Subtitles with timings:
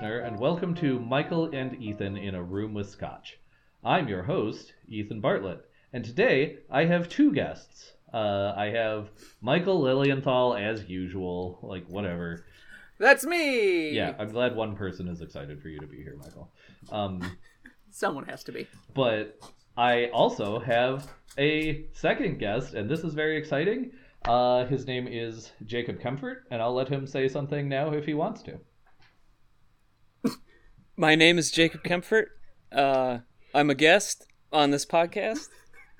[0.00, 3.38] and welcome to Michael and Ethan in a Room with Scotch.
[3.82, 7.94] I'm your host, Ethan Bartlett, and today I have two guests.
[8.14, 9.10] Uh, I have
[9.40, 12.44] Michael Lilienthal as usual, like whatever.
[12.98, 13.90] That's me.
[13.90, 16.52] Yeah, I'm glad one person is excited for you to be here, Michael.
[16.92, 17.36] Um,
[17.90, 18.68] Someone has to be.
[18.94, 19.40] but
[19.76, 21.08] I also have
[21.38, 23.90] a second guest, and this is very exciting.
[24.24, 28.14] Uh, his name is Jacob Comfort, and I'll let him say something now if he
[28.14, 28.58] wants to.
[31.00, 32.26] My name is Jacob Kempfert.
[32.72, 33.18] Uh,
[33.54, 35.46] I'm a guest on this podcast.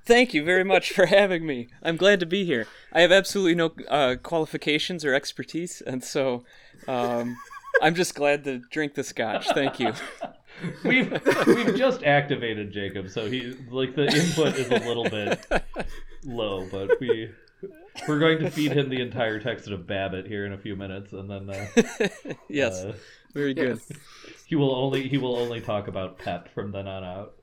[0.05, 1.69] Thank you very much for having me.
[1.85, 2.67] I'm glad to be here.
[2.93, 6.43] I have absolutely no uh, qualifications or expertise, and so
[6.89, 7.37] um,
[7.81, 9.47] I'm just glad to drink the scotch.
[9.51, 9.93] Thank you.
[10.83, 11.13] We've
[11.47, 15.39] we've just activated Jacob, so he like the input is a little bit
[16.25, 17.31] low, but we
[18.07, 21.13] we're going to feed him the entire text of Babbitt here in a few minutes,
[21.13, 22.09] and then uh,
[22.49, 22.95] yes, uh,
[23.39, 23.81] very good.
[23.89, 23.99] Yes.
[24.47, 27.35] he will only he will only talk about Pep from then on out.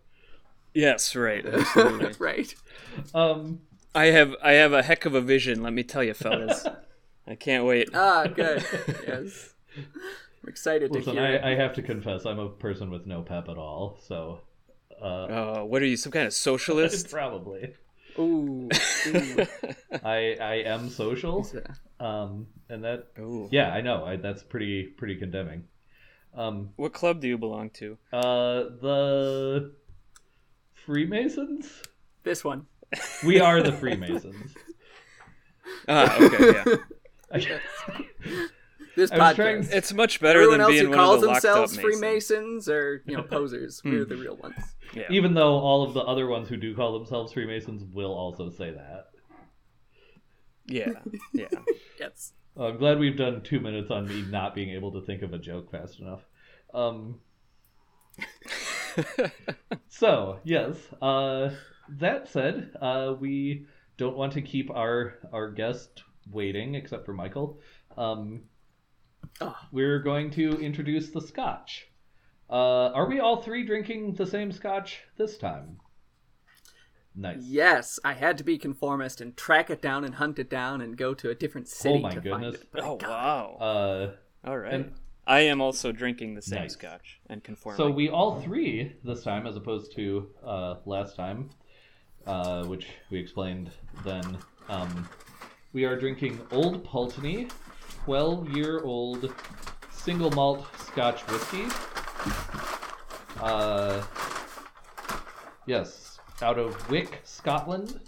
[0.73, 1.45] Yes, right.
[1.53, 2.13] Absolutely.
[2.19, 2.53] right.
[3.13, 3.61] Um,
[3.93, 5.63] I have I have a heck of a vision.
[5.63, 6.67] Let me tell you, fellas.
[7.27, 7.89] I can't wait.
[7.93, 8.63] Ah, good.
[9.07, 9.53] yes.
[9.77, 11.43] I'm excited to listen, hear it.
[11.43, 14.41] I, I have to confess, I'm a person with no pep at all, so
[15.01, 17.09] uh, Uh, what are you, some kind of socialist?
[17.09, 17.73] probably
[18.19, 18.69] Ooh.
[19.07, 19.45] Ooh.
[20.03, 21.47] I I am social,
[21.99, 23.49] um, and that Ooh.
[23.51, 25.63] yeah, I know, I, that's pretty pretty condemning.
[26.35, 27.97] Um, What club do you belong to?
[28.11, 29.73] Uh, the
[30.85, 31.81] Freemasons.
[32.23, 32.65] this one.
[33.25, 34.53] We are the Freemasons.
[35.87, 37.57] Ah, okay, yeah.
[38.95, 39.35] This I was podcast.
[39.35, 41.73] trying- It's much better Everyone than else being who one calls of the locked themselves
[41.73, 41.99] up Masons.
[41.99, 43.81] Freemasons or you know posers.
[43.83, 44.55] We're the real ones.
[44.93, 45.03] Yeah.
[45.09, 48.71] even though all of the other ones who do call themselves Freemasons will also say
[48.71, 49.05] that.
[50.67, 50.91] yeah,
[51.33, 51.47] yeah.
[51.99, 52.33] Yes.
[52.57, 55.33] Uh, I'm glad we've done two minutes on me not being able to think of
[55.33, 56.21] a joke fast enough.
[56.73, 57.19] Um,
[59.89, 60.77] so yes.
[61.01, 61.51] Uh,
[61.89, 63.65] that said, uh, we
[63.97, 67.59] don't want to keep our our guest waiting, except for Michael.
[67.97, 68.41] Um,
[69.41, 69.55] Oh.
[69.71, 71.87] we're going to introduce the Scotch.
[72.49, 75.79] Uh, are we all three drinking the same Scotch this time?
[77.15, 77.37] Nice.
[77.43, 80.97] Yes, I had to be conformist and track it down and hunt it down and
[80.97, 82.31] go to a different city Oh my to goodness.
[82.41, 82.67] find it.
[82.71, 83.57] But I Oh got wow!
[83.59, 84.11] Uh,
[84.49, 84.73] All right.
[84.73, 84.91] and-
[85.27, 86.73] I am also drinking the same Nice.
[86.73, 87.77] scotch and conforming.
[87.77, 91.49] So we all three this time, as opposed to uh, last time,
[92.27, 93.71] uh, which we explained
[94.03, 94.37] then.
[94.69, 95.09] Um,
[95.73, 97.47] we are drinking Old Pulteney,
[98.03, 99.33] twelve-year-old
[99.91, 101.63] single malt Scotch whiskey.
[103.41, 104.03] Uh,
[105.65, 106.04] yes,
[106.41, 107.99] out of Wick, Scotland.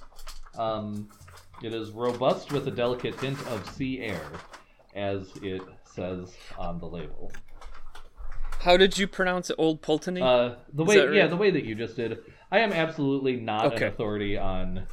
[0.57, 1.09] Um,
[1.63, 4.21] it is robust with a delicate hint of sea air,
[4.95, 7.31] as it says on the label.
[8.59, 9.55] How did you pronounce it?
[9.59, 10.21] Old Pulteney?
[10.21, 11.29] Uh, the Is way, that yeah, right?
[11.29, 12.19] the way that you just did.
[12.51, 13.85] I am absolutely not Okay.
[13.87, 14.87] an authority on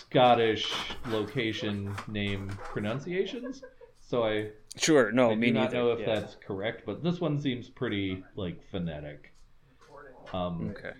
[0.00, 0.72] Scottish
[1.08, 3.62] location name pronunciations,
[4.00, 5.10] so I, sure.
[5.12, 5.76] No, I me do not neither.
[5.76, 6.14] know if yeah.
[6.14, 6.82] that's correct.
[6.86, 9.32] But this one seems pretty like phonetic.
[10.32, 10.92] Um, Okay.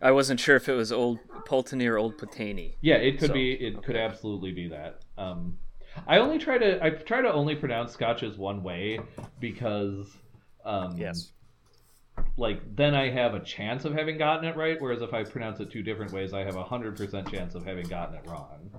[0.00, 2.76] I wasn't sure if it was Old Pulteney or Old Putaney.
[2.80, 3.52] yeah, it could So, be.
[3.52, 5.00] It could absolutely be that.
[5.16, 5.58] Um,
[6.06, 6.82] I only try to.
[6.84, 9.00] I try to only pronounce Scotches one way
[9.40, 10.16] because.
[10.64, 11.32] Um, Yes.
[12.36, 14.76] like then I have a chance of having gotten it right.
[14.80, 17.64] Whereas if I pronounce it two different ways, I have a hundred percent chance of
[17.64, 18.70] having gotten it wrong.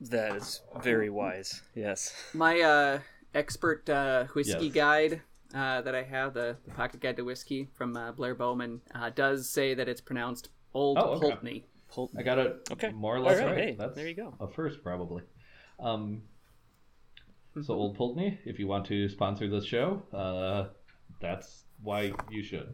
[0.00, 1.62] That is very wise.
[1.74, 2.12] Yes.
[2.34, 2.98] My uh,
[3.34, 4.74] expert uh, whiskey Yes.
[4.74, 5.22] guide
[5.54, 9.10] uh, that I have, the, the Pocket Guide to Whiskey from uh, Blair Bowman, uh,
[9.10, 11.30] does say that it's pronounced Old Oh, okay.
[11.30, 11.64] Pulteney.
[11.90, 12.20] Pulteney.
[12.20, 12.90] I got it Okay.
[12.92, 13.64] more or less All right, right.
[13.64, 14.34] hey, That's there you go.
[14.40, 15.22] A first probably.
[15.78, 16.22] Um,
[17.62, 20.68] so old Pulteney, if you want to sponsor this show, uh,
[21.20, 22.72] that's why you should.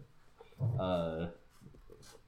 [0.78, 1.26] Uh,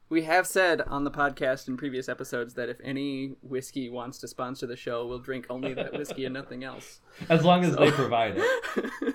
[0.08, 4.26] We have said on the podcast in previous episodes that if any whiskey wants to
[4.29, 7.00] sponsor the show, we'll drink only that whiskey and nothing else.
[7.29, 9.14] as long as they provide it.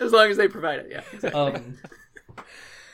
[0.00, 1.02] As long as they provide it, yeah.
[1.12, 1.40] Exactly.
[1.40, 1.78] Um,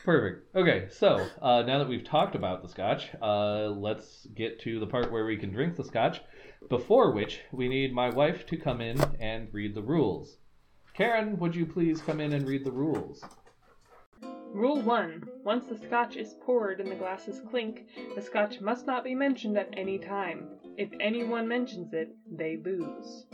[0.05, 0.55] perfect.
[0.55, 4.87] Okay, so uh, now that we've talked about the scotch, uh, let's get to the
[4.87, 6.21] part where we can drink the scotch.
[6.69, 10.37] Before which, we need my wife to come in and read the rules.
[10.93, 13.25] Karen, would you please come in and read the rules?
[14.53, 15.29] Rule 1.
[15.45, 17.87] Once the scotch is poured and the glasses clink,
[18.17, 20.49] the scotch must not be mentioned at any time.
[20.77, 23.27] If anyone mentions it, they lose.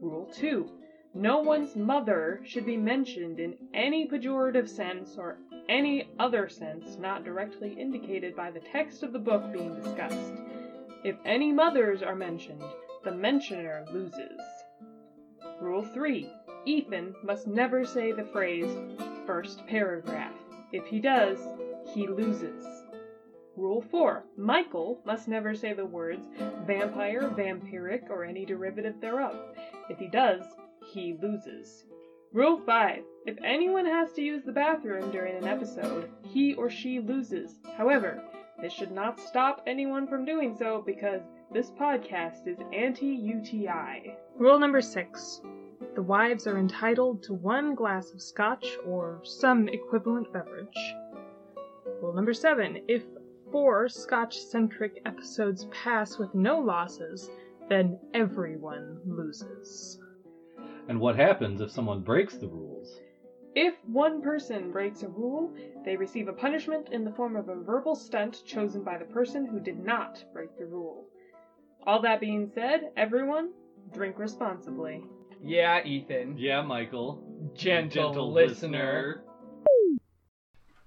[0.00, 0.68] Rule 2.
[1.14, 5.36] No one's mother should be mentioned in any pejorative sense or
[5.68, 10.32] any other sense not directly indicated by the text of the book being discussed.
[11.04, 12.64] If any mothers are mentioned,
[13.04, 14.40] the mentioner loses.
[15.60, 16.30] Rule 3.
[16.64, 18.74] Ethan must never say the phrase
[19.26, 20.32] first paragraph.
[20.72, 21.38] If he does,
[21.92, 22.64] he loses.
[23.54, 24.24] Rule 4.
[24.38, 26.26] Michael must never say the words
[26.66, 29.36] vampire, vampiric, or any derivative thereof.
[29.90, 30.42] If he does,
[30.92, 31.84] he loses.
[32.32, 33.02] Rule 5.
[33.26, 37.58] If anyone has to use the bathroom during an episode, he or she loses.
[37.76, 38.22] However,
[38.60, 44.16] this should not stop anyone from doing so because this podcast is anti UTI.
[44.36, 45.40] Rule number 6.
[45.94, 50.94] The wives are entitled to one glass of scotch or some equivalent beverage.
[52.00, 52.84] Rule number 7.
[52.88, 53.02] If
[53.50, 57.30] four Scotch centric episodes pass with no losses,
[57.68, 60.01] then everyone loses.
[60.88, 63.00] And what happens if someone breaks the rules?
[63.54, 67.54] If one person breaks a rule, they receive a punishment in the form of a
[67.54, 71.06] verbal stunt chosen by the person who did not break the rule.
[71.86, 73.50] All that being said, everyone,
[73.92, 75.02] drink responsibly.
[75.42, 76.36] Yeah, Ethan.
[76.38, 77.22] Yeah, Michael.
[77.54, 79.24] Gentle, listener.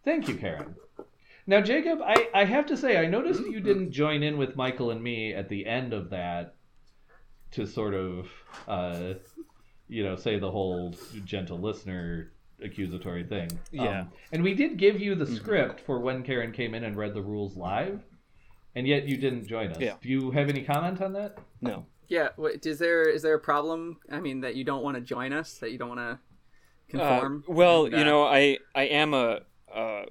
[0.04, 0.76] Thank you, Karen.
[1.48, 4.90] Now, Jacob, I, I have to say, I noticed you didn't join in with Michael
[4.92, 6.56] and me at the end of that
[7.52, 8.28] to sort of,
[8.68, 9.14] uh,
[9.88, 10.96] you know, say the whole
[11.26, 12.32] gentle listener
[12.64, 13.50] accusatory thing.
[13.72, 14.02] Yeah.
[14.02, 17.14] Um, and we did give you the script for when Karen came in and read
[17.14, 18.02] the rules live,
[18.76, 19.80] and yet you didn't join us.
[19.80, 19.96] Yeah.
[20.02, 21.38] Do you have any comment on that?
[21.62, 21.86] No.
[22.08, 23.98] Yeah, wait, is there is there a problem?
[24.12, 27.10] I mean, that you don't want to join us, that you don't want to Uh,
[27.20, 27.44] conform?
[27.48, 29.42] well, you know, I I am a,
[29.74, 30.06] a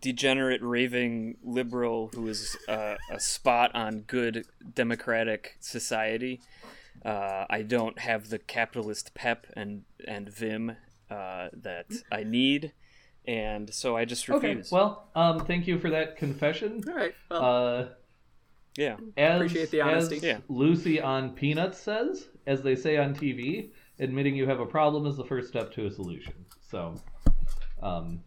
[0.00, 6.40] degenerate raving liberal who is uh, a spot on good democratic society.
[7.04, 10.76] Uh, I don't have the capitalist pep and and vim
[11.10, 12.72] uh, that I need,
[13.26, 14.38] and so I just refuse.
[14.38, 14.48] Okay.
[14.54, 14.72] refuse.
[14.72, 16.82] Well, um, thank you for that confession.
[16.88, 17.14] All right.
[17.30, 17.88] Well, Uh,
[18.76, 18.96] yeah.
[19.16, 20.16] As, Appreciate the honesty.
[20.16, 20.38] as Yeah.
[20.48, 25.16] Lucy on Peanuts says, as they say on TV, admitting you have a problem is
[25.16, 26.34] the first step to a solution.
[26.70, 26.94] So,
[27.82, 28.22] um,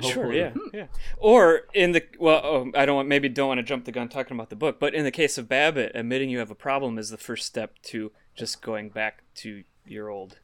[0.00, 0.86] Sure, hopefully- yeah, yeah.
[1.16, 4.08] Or in the well, oh, I don't want maybe don't want to jump the gun
[4.08, 6.98] talking about the book, but in the case of Babbitt, admitting you have a problem
[6.98, 10.38] is the first step to just going back to your old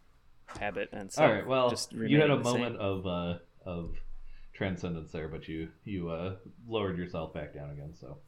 [0.60, 1.46] habit and so All right.
[1.46, 2.60] Well, just you had a remaining the same.
[2.60, 3.96] moment of uh, of
[4.54, 7.94] transcendence there, but you you uh, lowered yourself back down again.
[7.98, 8.18] So,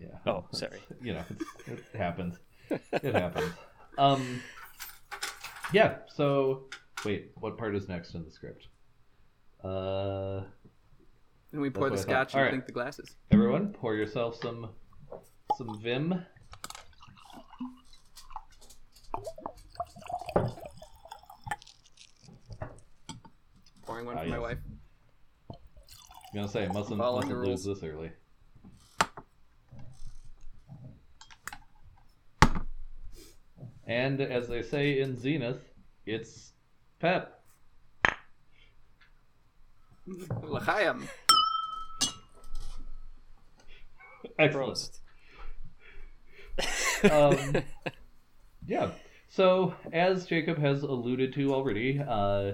[0.00, 0.08] yeah.
[0.26, 0.80] Oh, sorry.
[1.02, 1.24] You know,
[1.66, 2.38] it's, it happens.
[2.70, 3.52] It happens.
[3.96, 4.42] Um.
[5.72, 5.96] Yeah.
[6.08, 6.64] So,
[7.04, 7.30] wait.
[7.36, 8.68] What part is next in the script?
[9.64, 10.42] Uh.
[11.52, 12.30] and we pour the that's what I thought.
[12.30, 12.48] scotch and right.
[12.50, 13.16] clink the glasses.
[13.30, 14.70] Everyone, pour yourself some
[15.56, 16.24] some vim.
[23.82, 24.58] Pouring one Ah, for my wife.
[25.50, 25.56] I'm
[26.34, 28.10] gonna say, mustn't, mustn't lose this early.
[33.86, 35.62] And as they say in Zenith,
[36.04, 36.52] it's
[37.00, 37.37] Pep.
[40.42, 41.08] L'chaim.
[44.38, 44.90] Excellent.
[47.10, 47.62] Um,
[48.66, 48.90] yeah.
[49.28, 52.52] So, as Jacob has alluded to already, uh,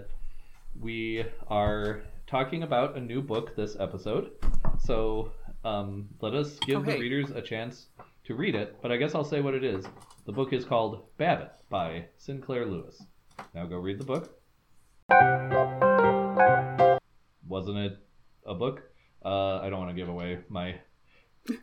[0.80, 4.32] we are talking about a new book this episode.
[4.78, 5.32] So,
[5.64, 7.00] um, let us give Oh, the hey.
[7.00, 7.86] readers a chance
[8.24, 8.76] to read it.
[8.82, 9.86] But I guess I'll say what it is.
[10.26, 13.02] The book is called Babbitt by Sinclair Lewis.
[13.54, 14.40] Now go read the book.
[17.54, 17.96] Wasn't it
[18.44, 18.82] a book?
[19.24, 20.74] Uh, I don't want to give away my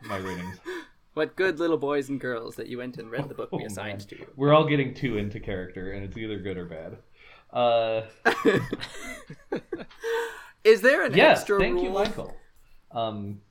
[0.07, 0.57] my ratings.
[1.13, 3.65] What good little boys and girls that you went and read the book we Oh,
[3.65, 4.07] assigned man.
[4.07, 4.27] to you.
[4.37, 6.97] We're all getting too into character, and it's either good or bad.
[7.51, 8.03] Uh,
[10.63, 11.17] Is there an extra?
[11.17, 11.83] yes, extra thank rule?
[11.83, 12.33] you, Michael.
[12.91, 13.41] Um,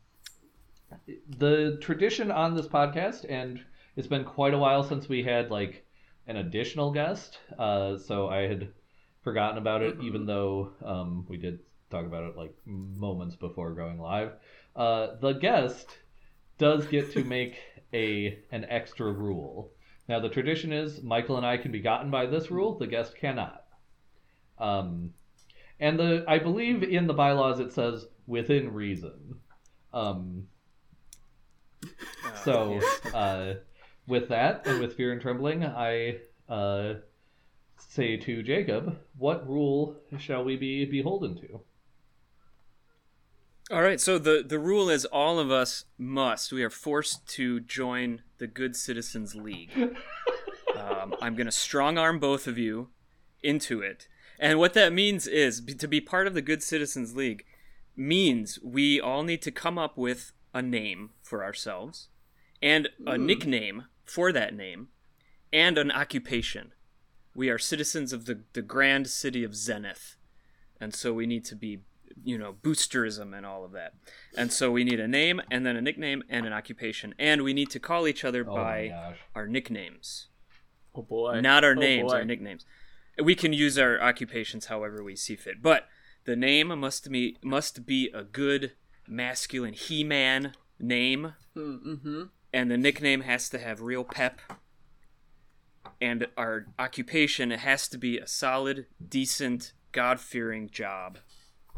[1.37, 3.61] the tradition on this podcast, and
[3.97, 5.85] it's been quite a while since we had like
[6.27, 8.69] an additional guest, uh, so I had
[9.23, 11.59] forgotten about it, even though um, we did
[11.91, 14.33] talk about it like moments before going live.
[14.77, 15.89] Uh, the guest
[16.59, 17.59] does get to make
[17.93, 19.73] a an extra rule.
[20.09, 23.17] Now the tradition is Michael and I can be gotten by this rule, the guest
[23.17, 23.65] cannot.
[24.59, 25.11] Um,
[25.79, 29.41] and the I believe in the bylaws it says within reason.
[29.93, 30.47] Um,
[32.45, 32.81] so
[33.15, 33.55] uh,
[34.07, 36.19] with that and with fear and trembling, I
[36.49, 36.95] uh,
[37.79, 41.61] say to Jacob, what rule shall we be beholden to?
[43.71, 46.53] All right, so the the rule is all of us must.
[46.53, 49.71] We are forced to join the Good Citizens League.
[50.77, 52.89] um, I'm going to strong arm both of you
[53.45, 54.09] into it,
[54.41, 57.45] and what that means is to be part of the Good Citizens League
[57.95, 62.09] means we all need to come up with a name for ourselves,
[62.61, 64.89] and a nickname for that name,
[65.53, 66.73] and an occupation.
[67.37, 70.17] we are citizens of the the grand city of Zenith,
[70.81, 71.79] and so we need to be,
[72.25, 73.95] you know, boosterism and all of that.
[74.37, 77.53] And so we need a name and then a nickname and an occupation, and we
[77.55, 80.29] need to call each other Oh by our nicknames,
[80.95, 81.41] Oh boy.
[81.41, 82.19] not our Oh, names, boy.
[82.19, 82.65] our nicknames.
[83.23, 85.87] We can use our occupations however we see fit, but
[86.25, 88.73] the name must be must be a good
[89.09, 92.23] masculine he-man name Mm-hmm.
[92.53, 94.41] and the nickname has to have real pep
[96.01, 101.19] and our occupation has to be a solid decent god-fearing job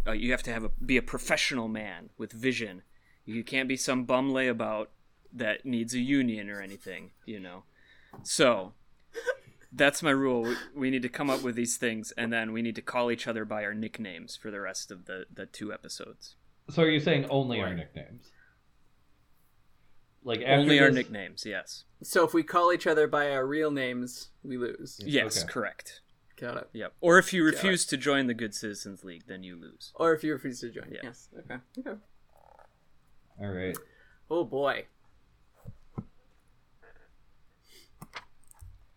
[0.06, 2.82] uh, you have to have a, be a professional man with vision.
[3.24, 4.86] You can't be some bum layabout
[5.32, 7.64] that needs a union or anything you know?
[8.22, 8.72] So
[9.72, 10.42] that's my rule.
[10.42, 13.10] We, we need to come up with these things and then we need to call
[13.10, 16.36] each other by our nicknames for the rest of the, the two episodes.
[16.70, 18.30] So are you saying only our nicknames?
[20.24, 21.84] Like after only our nicknames yes.
[22.02, 25.00] So if we call each other by our real names, we lose.
[25.04, 25.52] yes Okay.
[25.52, 26.01] correct
[26.42, 26.68] Got it.
[26.72, 26.94] Yep.
[27.00, 29.92] Or if you refuse to join the Good Citizens League, then you lose.
[29.94, 30.88] Or if you refuse to join.
[30.90, 30.98] Yeah.
[31.04, 31.28] Yes.
[31.38, 31.54] Okay.
[31.78, 32.00] Okay.
[33.40, 33.78] All right.
[34.28, 34.86] Oh boy.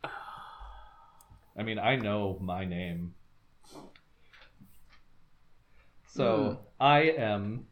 [0.04, 3.14] I mean, I know my name.
[6.08, 7.68] So I am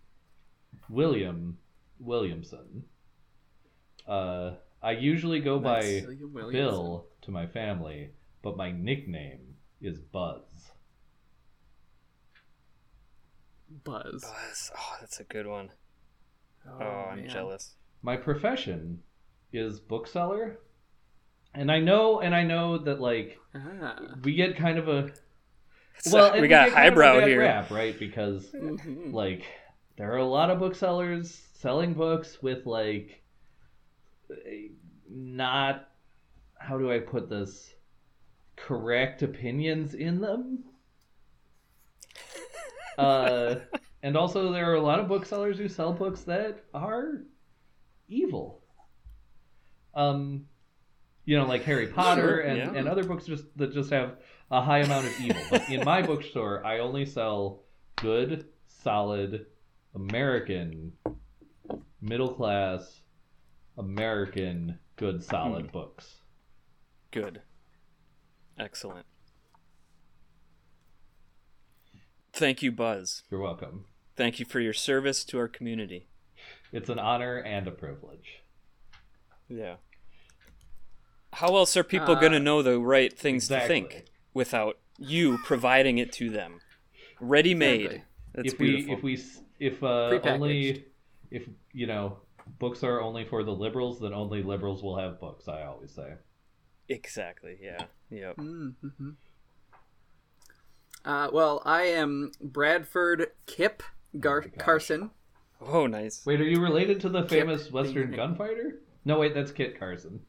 [0.87, 1.57] William
[1.99, 2.83] Williamson.
[4.07, 4.51] Uh,
[4.83, 6.61] I usually go by That's William Williamson.
[6.61, 8.11] Bill to my family,
[8.43, 9.52] but my nickname
[9.83, 10.41] is Buzz.
[13.83, 14.21] Buzz.
[14.23, 14.71] Buzz.
[14.77, 15.69] Oh, that's a good one.
[16.67, 17.29] Oh, Oh, I'm man.
[17.29, 17.75] jealous.
[18.01, 19.01] My profession
[19.51, 20.59] is bookseller,
[21.53, 24.15] and I know, and I know that like Ah.
[24.23, 25.11] we get kind of a
[25.99, 27.39] So well, and we got get kind of a highbrow bad here.
[27.39, 27.97] rap, right?
[27.97, 29.13] Because Mhm.
[29.13, 29.45] like
[29.97, 33.23] there are a lot of booksellers selling books with like
[34.45, 34.69] eh,
[35.09, 35.89] not
[36.57, 37.72] how do I put this
[38.55, 40.63] correct opinions in them.
[42.95, 43.55] Uh,
[44.03, 47.23] and also there are a lot of booksellers who sell books that are
[48.07, 48.61] evil.
[49.95, 50.45] Um,
[51.25, 52.79] you know, like Harry Potter and, yeah.
[52.79, 54.17] and other books just that just have
[54.51, 55.41] a high amount of evil.
[55.49, 57.63] But in my bookstore, I only sell
[57.95, 59.45] good, solid,
[59.95, 60.91] American,
[62.01, 63.01] middle class,
[63.77, 66.17] American, good, solid books.
[67.11, 67.41] Good.
[68.59, 69.05] Excellent.
[72.31, 73.23] Thank you, Buzz.
[73.29, 73.85] You're welcome.
[74.15, 76.07] Thank you for your service to our community.
[76.71, 78.41] It's an honor and a privilege.
[79.47, 79.75] Yeah.
[81.33, 83.81] How else are people going to Uh, know the right things exactly.
[83.81, 86.59] to think without you providing it to them?
[87.19, 87.81] Ready made.
[87.85, 88.03] Exactly.
[88.33, 88.95] That's if beautiful.
[89.03, 89.19] we if
[89.59, 90.25] we if uh, Prepackaged.
[90.33, 90.85] only
[91.31, 92.17] if you know
[92.59, 95.47] books are only for the liberals, then only liberals will have books.
[95.47, 96.13] I always say.
[96.89, 97.57] Exactly.
[97.61, 97.85] Yeah.
[98.13, 98.37] Yep.
[98.37, 99.09] Mm-hmm.
[101.03, 103.83] Uh, well, I am Bradford Kip
[104.19, 104.65] Gar- my gosh.
[104.65, 105.11] Carson.
[105.59, 106.25] Oh, nice.
[106.25, 107.73] Wait, are you related to the famous Kip.
[107.73, 108.81] Western gunfighter?
[109.03, 110.21] No, wait, that's Kit Carson.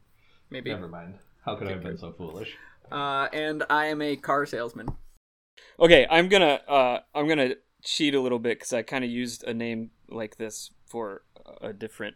[0.49, 0.71] Maybe.
[0.71, 1.15] Never mind.
[1.45, 2.55] How could I have been so foolish?
[2.91, 4.87] Uh, and I am a car salesman.
[5.79, 9.43] Okay, I'm gonna uh, I'm gonna cheat a little bit because I kind of used
[9.43, 11.23] a name like this for
[11.61, 12.15] a different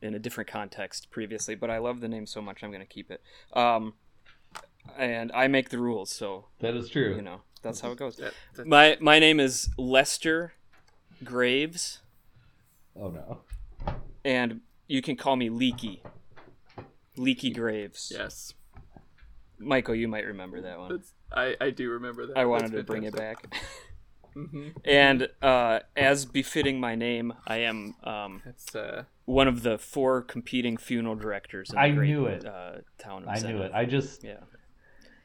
[0.00, 3.10] in a different context previously, but I love the name so much I'm gonna keep
[3.10, 3.20] it.
[3.52, 3.94] Um,
[4.96, 7.14] and I make the rules, so That is true.
[7.16, 8.16] you know that's how it goes.
[8.16, 10.52] That, that- My my name is Lester
[11.24, 12.00] Graves,
[12.96, 13.40] Oh no.
[14.24, 16.02] and you can call me Leaky.
[17.16, 18.12] Leaky Graves.
[18.14, 18.54] yes.
[19.60, 20.88] Michael, you might remember that one.
[20.90, 22.38] That's, I, I do remember that.
[22.38, 23.50] I wanted That's to bring it fantastic.
[23.50, 23.62] back.
[24.36, 24.72] Mhm.
[24.84, 30.22] and uh, as befitting my name, I am um, That's uh, one of the four
[30.22, 32.44] competing funeral directors in the I great, knew it.
[32.44, 33.72] Uh, town of I knew it.
[33.74, 34.36] I just Yeah.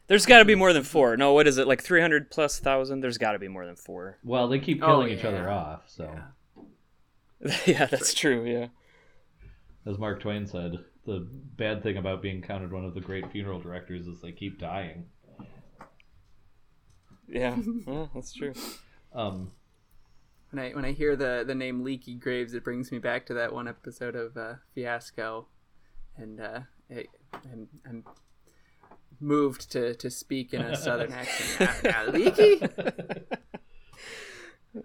[0.07, 1.15] There's got to be more than four.
[1.17, 1.67] No, what is it?
[1.67, 2.99] Like 300 plus thousand?
[3.01, 4.17] There's got to be more than four.
[4.23, 5.83] well, they keep Oh, killing each other off.
[5.87, 6.13] So,
[7.65, 8.45] yeah, that's true.
[8.45, 8.67] Yeah.
[9.89, 13.59] as Mark Twain said, the bad thing about being counted one of the great funeral
[13.59, 15.05] directors is they keep dying.
[17.27, 17.57] Yeah,
[17.87, 18.53] yeah that's true.
[19.13, 19.51] Um,
[20.51, 23.33] when I when I hear the the name Leaky Graves, it brings me back to
[23.35, 25.47] that one episode of uh, Fiasco,
[26.17, 26.59] and uh,
[26.91, 27.05] I,
[27.51, 28.03] I'm, I'm
[29.23, 31.83] moved to, to speak in a southern accent.
[31.83, 32.61] Now, now, Leaky,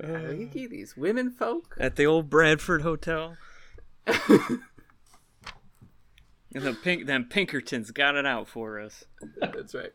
[0.01, 1.77] Now, Leaky, these women folk.
[1.79, 3.37] At the old Bradford Hotel.
[6.55, 9.05] And the pink, them Pinkertons got it out for us.
[9.37, 9.93] That's right.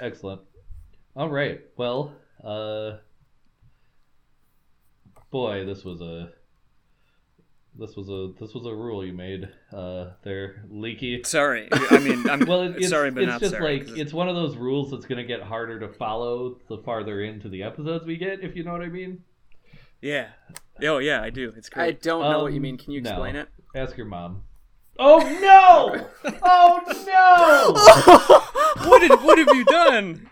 [0.00, 0.42] excellent.
[1.14, 1.60] All right.
[1.76, 2.12] Well,
[2.42, 2.98] uh,
[5.30, 6.32] boy, this was a
[7.78, 9.48] this was a this was a rule you made.
[9.72, 11.22] Uh, there, leaky.
[11.24, 11.68] Sorry.
[11.72, 13.78] I mean, I'm Well, it, it's, sorry, but it's not just sorry.
[13.78, 17.22] like 'cause it's one of those rules that's gonna get harder to follow the farther
[17.22, 19.22] into the episodes we get, if you know what I mean.
[20.00, 20.28] yeah.
[20.82, 21.52] Oh yeah, I do.
[21.56, 21.84] It's great.
[21.84, 22.78] I don't know what you Um, mean.
[22.78, 23.10] Can you no.
[23.10, 23.48] explain it?
[23.74, 24.42] Ask your mom.
[24.98, 26.08] Oh no!
[26.44, 28.88] oh no!
[28.88, 30.30] what did what have you done?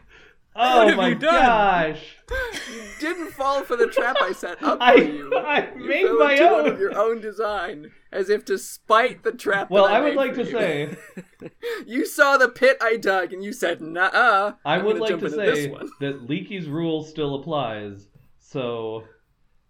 [0.55, 1.33] Oh have my you done?
[1.35, 2.03] gosh!
[2.31, 5.35] You didn't fall for the trap I set up I- for you.
[5.35, 6.73] I You made fell my into one own.
[6.73, 9.71] of your own design, as if to spite the trap.
[9.71, 10.51] Well, that I I, would made like to you.
[10.51, 10.97] say,
[11.87, 15.31] you saw the pit I dug, and you said, "Nah." I I'm would like to
[15.31, 15.89] say this one.
[16.01, 18.09] that Leaky's rule still applies.
[18.39, 19.05] So,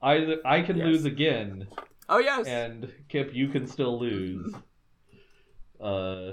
[0.02, 0.86] I I can Yes.
[0.86, 1.68] lose again,
[2.08, 2.46] Oh yes.
[2.48, 4.52] and Kip, you can still lose.
[5.80, 6.32] Uh,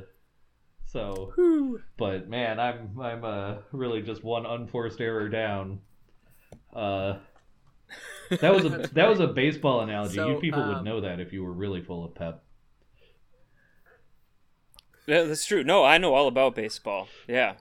[0.91, 1.81] so, Whew.
[1.98, 5.79] but man, I'm I'm uh really just one unforced error down.
[6.74, 7.17] Uh,
[8.41, 10.15] that was a That's that was a baseball analogy.
[10.15, 12.43] So, you people would um, know that if you were really full of pep.
[15.08, 15.63] Yeah, that's true.
[15.63, 17.08] No, I know all about baseball.
[17.27, 17.55] Yeah.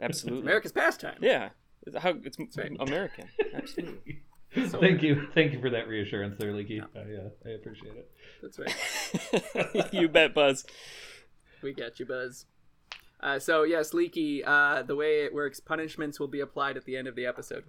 [0.00, 0.42] Absolutely.
[0.42, 1.18] America's pastime.
[1.20, 1.50] Yeah.
[1.86, 2.72] It's How it's right.
[2.80, 3.28] American.
[3.54, 4.22] Absolutely.
[4.54, 6.80] thank you, thank you for that reassurance, there, Leaky.
[6.80, 8.10] I, uh, I appreciate it.
[8.42, 9.92] That's right.
[9.92, 10.64] you bet, Buzz.
[11.64, 12.46] We got you, Buzz.
[13.20, 14.44] Uh, so yes, Leaky.
[14.44, 17.64] Uh, the way it works, punishments will be applied at the end of the episode.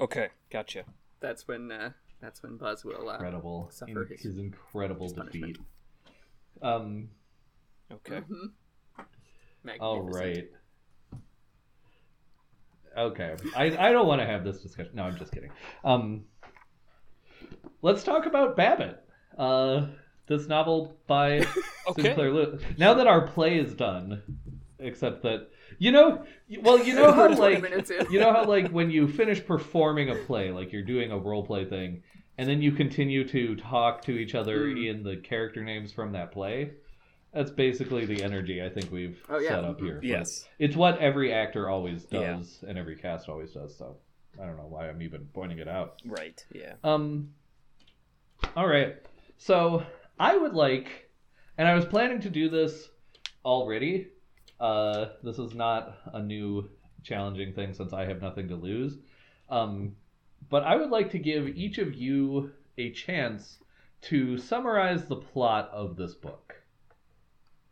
[0.00, 0.84] Okay, gotcha.
[1.20, 1.70] That's when.
[1.70, 1.90] Uh,
[2.20, 3.08] that's when Buzz will.
[3.10, 5.40] Uh, Incredible, Suffer in, his- his incredible his defeat.
[5.42, 5.58] punishment.
[6.62, 7.08] Um.
[7.92, 8.22] Okay.
[9.62, 9.80] magnificent.
[9.82, 10.48] All right.
[12.96, 13.36] Okay.
[13.56, 14.92] I, I don't want to have this discussion.
[14.94, 15.50] No, I'm just kidding.
[15.84, 16.24] Um.
[17.82, 19.02] Let's talk about Babbitt.
[19.36, 19.88] Uh,
[20.26, 21.44] this novel by
[21.88, 22.02] Okay.
[22.02, 22.62] Sinclair Lewis.
[22.78, 24.22] Now that our play is done,
[24.78, 26.24] except that you know,
[26.60, 27.62] well, you know how like
[28.10, 31.44] you know how like when you finish performing a play, like you're doing a role
[31.44, 32.02] play thing,
[32.38, 34.90] and then you continue to talk to each other Mm.
[34.90, 36.72] in the character names from that play.
[37.32, 39.48] That's basically the energy I think we've Oh, yeah.
[39.50, 39.94] set up here.
[39.96, 40.46] But Yes.
[40.58, 42.36] it's what every actor always Yeah.
[42.36, 43.74] does, and every cast always does.
[43.76, 43.96] So
[44.40, 46.00] I don't know why I'm even pointing it out.
[46.04, 46.44] Right.
[46.52, 46.74] Yeah.
[46.84, 47.30] Um.
[48.56, 48.96] All right.
[49.38, 49.82] So
[50.22, 51.10] I would like,
[51.58, 52.88] and I was planning to do this
[53.44, 54.08] already.
[54.60, 56.70] Uh, this is not a new
[57.02, 58.98] challenging thing since I have nothing to lose.
[59.50, 59.96] Um,
[60.48, 63.58] but I would like to give each of you a chance
[64.02, 66.54] to summarize the plot of this book.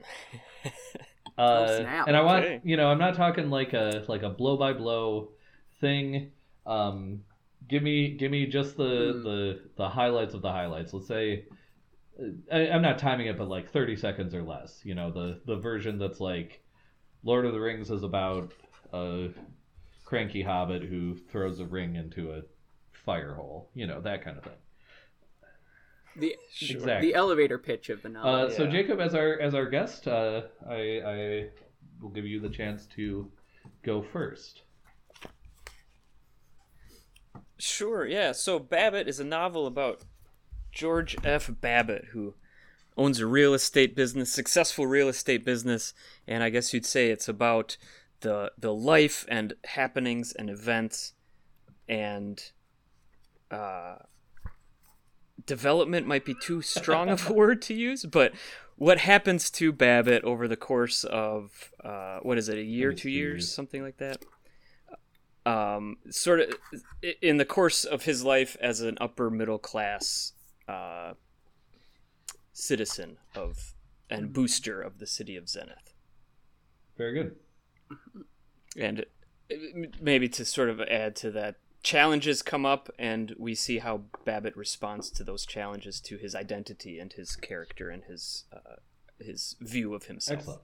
[1.38, 2.06] Uh, Oh, snap.
[2.06, 2.62] and I want Okay.
[2.62, 5.30] you know I'm not talking like a like a blow by blow
[5.80, 6.32] thing.
[6.66, 7.24] Um,
[7.68, 9.22] give me give me just the Hmm.
[9.22, 10.92] the the highlights of the highlights.
[10.92, 11.46] Let's say
[12.52, 14.80] I, I'm not timing it, but like 30 seconds or less.
[14.85, 16.62] You know the the version that's like
[17.22, 18.52] Lord of the Rings is about
[18.92, 19.28] a
[20.04, 22.42] cranky hobbit who throws a ring into a
[22.92, 23.70] fire hole.
[23.74, 24.52] You know that kind of thing.
[26.16, 27.09] The Exactly.
[27.09, 28.35] the elevator pitch of the novel.
[28.35, 31.48] Uh, So Jacob, as our as our guest, uh, I I
[32.00, 33.30] will give you the chance to
[33.83, 34.62] go first.
[37.59, 38.33] Sure, yeah.
[38.33, 40.02] So Babbitt is a novel about
[40.72, 41.50] George F.
[41.61, 42.35] Babbitt, who
[42.96, 45.94] owns a real estate business, successful real estate business,
[46.26, 47.76] and I guess you'd say it's about
[48.20, 51.14] the the life and happenings and events
[51.88, 52.42] and
[53.50, 53.96] uh,
[55.46, 58.33] development might be too strong of a word to use, but
[58.76, 63.11] what happens to Babbitt over the course of uh, what is it, a year, two
[63.11, 63.52] years, years.
[63.52, 64.24] something like that?
[65.46, 66.54] um, sort of
[67.22, 70.33] in the course of his life as an upper middle class
[70.70, 71.14] uh,
[72.52, 73.74] citizen of
[74.09, 75.94] and booster of the city of Zenith,
[76.96, 77.37] Very good.
[78.76, 79.04] and
[79.52, 79.54] uh,
[80.00, 84.56] maybe to sort of add to that, challenges come up, and we see how Babbitt
[84.56, 88.76] responds to those challenges to his identity and his character and his uh,
[89.18, 90.38] his view of himself.
[90.40, 90.62] Excellent.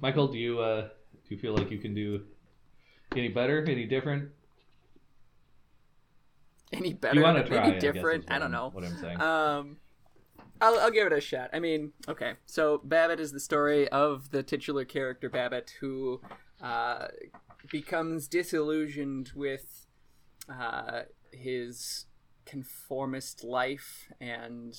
[0.00, 0.88] Michael, do you uh,
[1.28, 2.22] do you feel like you can do
[3.14, 4.30] any better, any different?
[6.72, 7.20] Any better?
[7.20, 7.68] try?
[7.68, 8.24] Maybe different?
[8.24, 8.70] what I don't I'm- know.
[8.70, 9.20] what I'm saying.
[9.20, 9.76] Um,
[10.60, 11.50] I'll, I'll give it a shot.
[11.52, 12.32] I mean, okay.
[12.46, 16.20] So Babbitt is the story of the titular character Babbitt, who
[16.62, 17.08] uh,
[17.70, 19.86] becomes disillusioned with
[20.48, 21.02] uh,
[21.32, 22.06] his
[22.46, 24.74] conformist life and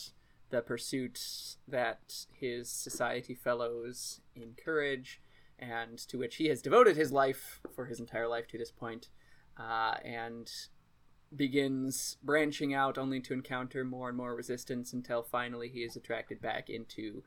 [0.49, 5.21] the pursuits that his society fellows encourage,
[5.59, 9.09] and to which he has devoted his life for his entire life to this point.
[9.59, 10.49] Uh, and
[11.35, 16.41] begins branching out only to encounter more and more resistance until finally he is attracted
[16.41, 17.23] back into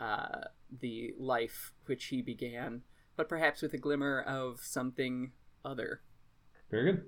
[0.00, 0.42] uh,
[0.80, 2.82] the life which he began,
[3.16, 5.32] but perhaps with a glimmer of something
[5.64, 6.00] other.
[6.70, 7.04] Very good.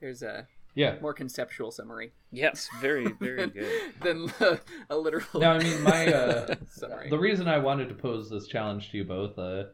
[0.00, 0.96] There's a Yeah.
[1.00, 3.94] more conceptual summary Yes, very, very good.
[4.02, 7.08] than a, a literal Now, I mean, my uh, summary.
[7.10, 9.64] the reason I wanted to pose this challenge to you both, uh,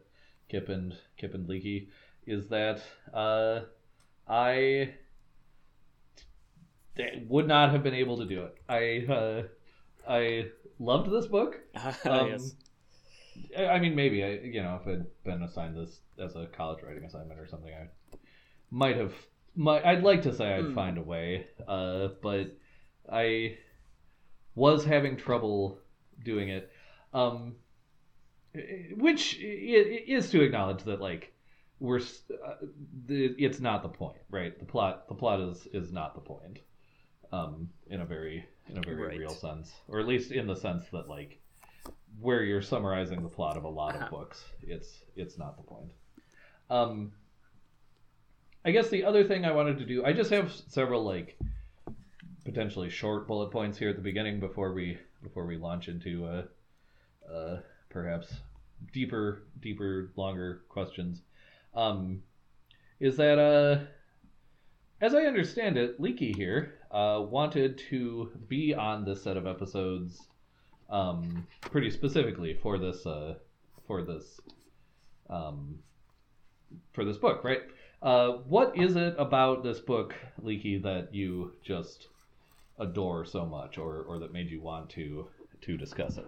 [0.49, 1.89] Kip and Kip and Leaky,
[2.27, 2.81] is that
[3.13, 3.61] uh,
[4.29, 4.95] I
[7.29, 8.57] would not have been able to do it.
[8.69, 9.43] I uh,
[10.09, 10.47] I
[10.79, 11.61] loved this book.
[12.05, 12.55] Um, yes.
[13.59, 17.05] I mean, maybe I, you know, if I'd been assigned this as a college writing
[17.05, 17.89] assignment or something, I
[18.71, 19.13] might have.
[19.57, 20.75] Might, I'd like to say I'd Hmm.
[20.75, 22.57] find a way, uh, but
[23.11, 23.59] I
[24.57, 25.79] was having trouble
[26.25, 26.71] doing it.
[27.13, 27.57] Um,
[28.97, 31.33] which is to acknowledge that like
[31.81, 32.55] we're uh,
[33.07, 34.59] the, it's not the point, right?
[34.59, 36.61] The plot the plot is is not the point.
[37.33, 39.19] Um, in a very in a very Right.
[39.19, 41.41] real sense, or at least in the sense that like
[42.21, 44.05] where you're summarizing the plot of a lot Uh-huh.
[44.05, 45.93] of books, it's it's not the point.
[46.71, 47.13] Um,
[48.65, 51.39] I guess the other thing I wanted to do, I just have several like
[52.45, 56.45] potentially short bullet points here at the beginning before we before we launch into uh,
[57.31, 57.61] uh,
[57.91, 58.33] perhaps
[58.93, 61.23] deeper deeper longer questions.
[61.75, 62.23] Um,
[63.01, 63.85] is that uh,
[65.01, 70.29] as I understand it, Leaky here uh, wanted to be on this set of episodes
[70.91, 73.35] um, pretty specifically for this uh,
[73.87, 74.41] for this
[75.29, 75.79] um,
[76.93, 77.63] for this book, right?
[78.03, 82.09] Uh, what is it about this book, Leaky, that you just
[82.79, 85.27] adore so much, or, or that made you want to
[85.63, 86.27] to discuss it?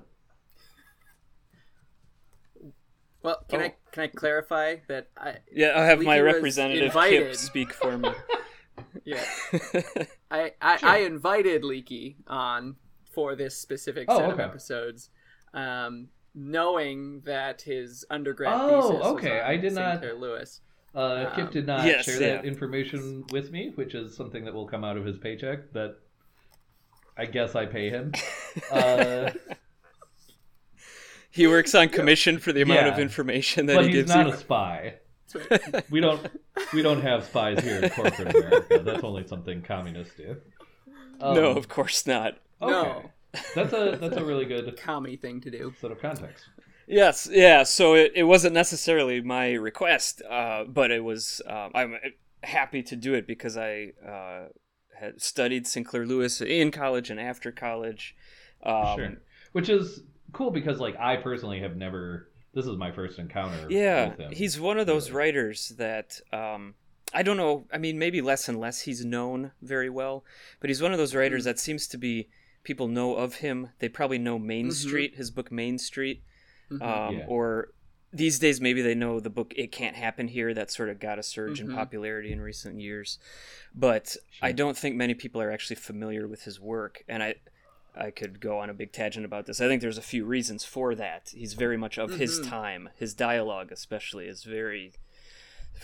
[3.22, 7.26] Well, can I can I clarify that I Yeah, I'll have my representative invited.
[7.28, 8.10] Kip speak for me.
[9.04, 9.24] yeah
[10.30, 12.76] I I, I invited Leaky on
[13.12, 15.10] for this specific Oh, set of episodes,
[15.54, 20.60] um, knowing that his undergrad Oh, thesis was okay, on I did not- Sinclair Lewis.
[20.94, 22.36] Uh, Kip Um, did not yes, share yeah.
[22.36, 25.70] that information with me, which is something that will come out of his paycheck.
[25.72, 25.96] That
[27.18, 28.12] I guess I pay him.
[28.72, 29.30] Uh,
[31.36, 34.26] he works on commission for the amount of information that but he he's gives not
[34.26, 34.32] you.
[34.32, 34.94] a spy.
[35.50, 35.84] Right.
[35.90, 36.26] We don't
[36.72, 38.78] we don't have spies here in corporate America.
[38.78, 40.36] That's only something communists do.
[41.20, 42.38] Um, no, of course not.
[42.62, 42.72] okay.
[42.72, 43.10] No.
[43.54, 45.74] That's a that's a really good Commie thing to do.
[45.80, 46.44] Sort of context.
[46.86, 47.64] Yes, yeah.
[47.64, 51.42] So it, it wasn't necessarily my request, uh, but it was.
[51.46, 51.96] Um, I'm
[52.44, 54.48] happy to do it because I uh,
[54.98, 58.14] had studied Sinclair Lewis in college and after college.
[58.62, 59.12] Um, Sure.
[59.52, 60.02] Which is
[60.36, 62.28] cool because like I personally have never.
[62.54, 63.66] This is my first encounter.
[63.70, 64.32] Yeah, with him.
[64.32, 65.18] he's one of those really.
[65.18, 66.74] writers that um,
[67.12, 67.66] I don't know.
[67.72, 70.24] I mean, maybe less and less he's known very well,
[70.60, 71.48] but he's one of those writers Hmm.
[71.50, 72.28] that seems to be
[72.64, 73.70] people know of him.
[73.78, 74.72] They probably know Main Mhm.
[74.72, 76.22] Street, his book Main Street,
[76.70, 76.82] Mhm.
[76.82, 77.24] um, Yeah.
[77.28, 77.68] or
[78.12, 80.54] these days maybe they know the book It Can't Happen Here.
[80.54, 83.18] That sort of got a surge in popularity in recent years,
[83.74, 87.34] but I don't think many people are actually familiar with his work, and I.
[87.98, 89.60] I could go on a big tangent about this.
[89.60, 91.30] I think there's a few reasons for that.
[91.34, 92.48] He's very much of his Mhm.
[92.48, 92.88] time.
[92.96, 94.92] His dialogue, especially, is very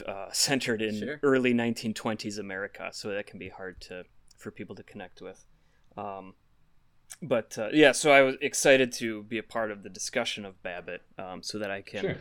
[0.06, 1.20] uh, centered in Sure.
[1.22, 4.04] early 1920s America, so that can be hard to
[4.38, 5.44] for people to connect with.
[5.98, 6.34] Um,
[7.20, 10.62] but uh, yeah, so I was excited to be a part of the discussion of
[10.62, 12.16] Babbitt, um, so that I can Sure.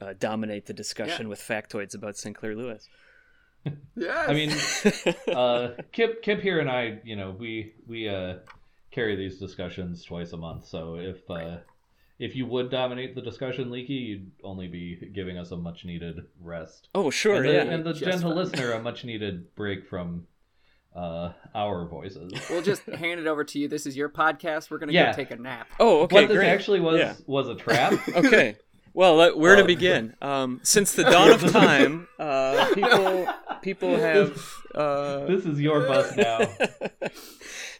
[0.00, 2.88] uh, dominate the discussion with factoids about Sinclair Lewis.
[3.96, 4.50] yeah, I mean,
[5.34, 8.36] uh, Kip, Kip here and I, you know, we we uh,
[8.90, 10.66] carry these discussions twice a month.
[10.66, 11.58] So if uh,
[12.18, 16.18] if you would dominate the discussion, Leaky, you'd only be giving us a much needed
[16.42, 16.88] rest.
[16.94, 17.62] oh, sure, and the, yeah.
[17.62, 18.36] and the gentle fine.
[18.36, 20.26] listener a much needed break from
[20.96, 22.32] uh, our voices.
[22.50, 23.68] we'll just hand it over to you.
[23.68, 24.70] This is your podcast.
[24.70, 25.12] We're gonna Yeah.
[25.12, 25.68] go take a nap.
[25.78, 26.48] oh, okay, what this great.
[26.48, 27.14] actually was Yeah.
[27.26, 27.92] was a trap.
[28.16, 28.56] okay.
[28.94, 30.14] Well, where to Uh, begin?
[30.20, 33.28] Um, since the dawn of time, uh, people
[33.62, 34.40] people have
[34.74, 36.40] uh, this is your bus now.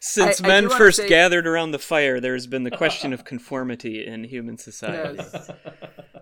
[0.01, 2.71] since I- I men do first say- gathered around the fire, there has been the
[2.71, 5.19] question of conformity in human society.
[5.19, 5.51] Yes.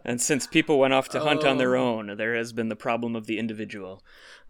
[0.04, 1.96] And since people went off to hunt on their Oh.
[1.98, 4.02] own, there has been the problem of the individual.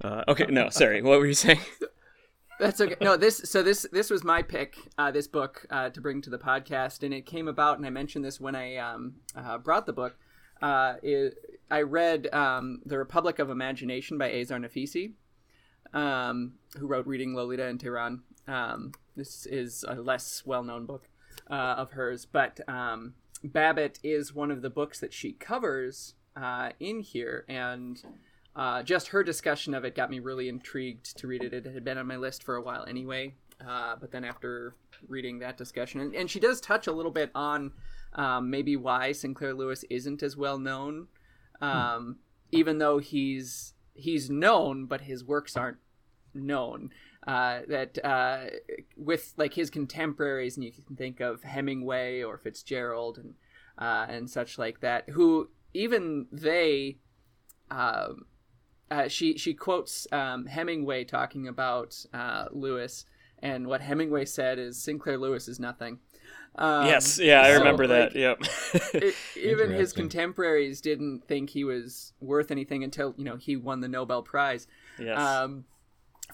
[0.03, 1.01] Uh, okay, no, sorry.
[1.03, 1.61] What were you saying?
[2.61, 2.97] That's okay.
[3.03, 4.77] No, this so this this was my pick.
[4.97, 7.90] Uh, this book uh, to bring to the podcast, and it came about, and I
[7.90, 10.16] mentioned this when I um, uh, brought the book.
[10.62, 11.35] Uh, it,
[11.71, 15.13] I read um, The Republic of Imagination by Azar Nafisi,
[15.93, 18.23] um, who wrote Reading Lolita in Tehran.
[18.47, 21.09] Um, this is a less well-known book
[21.51, 26.71] uh, of hers, but um, Babbitt is one of the books that she covers uh,
[26.79, 28.01] in here, and
[28.55, 31.53] uh, just her discussion of it got me really intrigued to read it.
[31.53, 33.35] It had been on my list for a while anyway,
[33.67, 34.77] uh, but then after
[35.09, 37.73] reading that discussion, and, and she does touch a little bit on
[38.13, 41.09] um, maybe why Sinclair Lewis isn't as well known,
[41.61, 42.16] um,
[42.53, 45.79] even though he's he's known, but his works aren't
[46.35, 46.90] known.
[47.27, 48.45] uh, that uh,
[48.97, 53.35] with like his contemporaries, and you can think of Hemingway or Fitzgerald and
[53.79, 56.99] uh, and such like that, who even they.
[57.71, 58.27] Um,
[58.88, 63.05] uh, she she quotes um, Hemingway talking about uh, Lewis,
[63.40, 65.99] and what Hemingway said is Sinclair Lewis is nothing.
[66.59, 68.19] Um, yes, yeah, I so, remember like, that.
[68.19, 68.38] Yep.
[68.95, 73.81] it, even his contemporaries didn't think he was worth anything until you know he won
[73.81, 74.66] the Nobel Prize.
[74.99, 75.19] yes.
[75.19, 75.64] Um,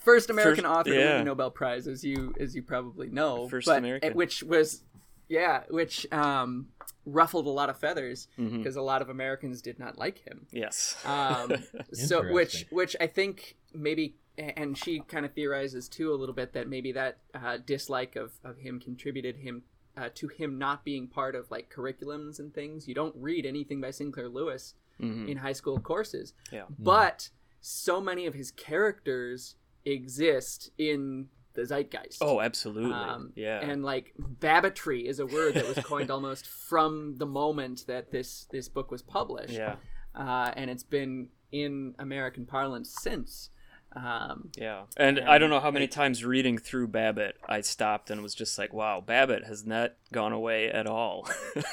[0.00, 3.48] first American First- author to win the Nobel Prize, as you as you probably know,
[3.48, 4.14] First but, American.
[4.14, 4.82] which was
[5.28, 6.68] yeah, which um,
[7.06, 10.46] ruffled a lot of feathers because a lot of Americans did not like him.
[10.52, 10.96] Yes.
[11.04, 11.54] Um,
[11.92, 16.52] so which which I think maybe and she kind of theorizes too a little bit
[16.54, 19.62] that maybe that uh, dislike of, of him contributed him
[19.96, 22.88] uh, to him not being part of like curriculums and things.
[22.88, 25.28] You don't read anything by Sinclair Lewis Mhm.
[25.28, 26.64] in high school courses, Yeah.
[26.78, 32.18] but so many of his characters exist in the zeitgeist.
[32.22, 32.92] Oh, absolutely.
[32.92, 33.60] Um, yeah.
[33.60, 38.46] and like babbittry is a word that was coined almost from the moment that this
[38.50, 39.76] this book was published yeah.
[40.14, 43.50] uh, and it's been in American parlance since.
[43.94, 44.84] Um, Yeah.
[44.96, 48.58] And I don't know how many times reading through Babbitt I stopped and was just
[48.58, 51.28] like, wow, Babbitt has not gone away at all.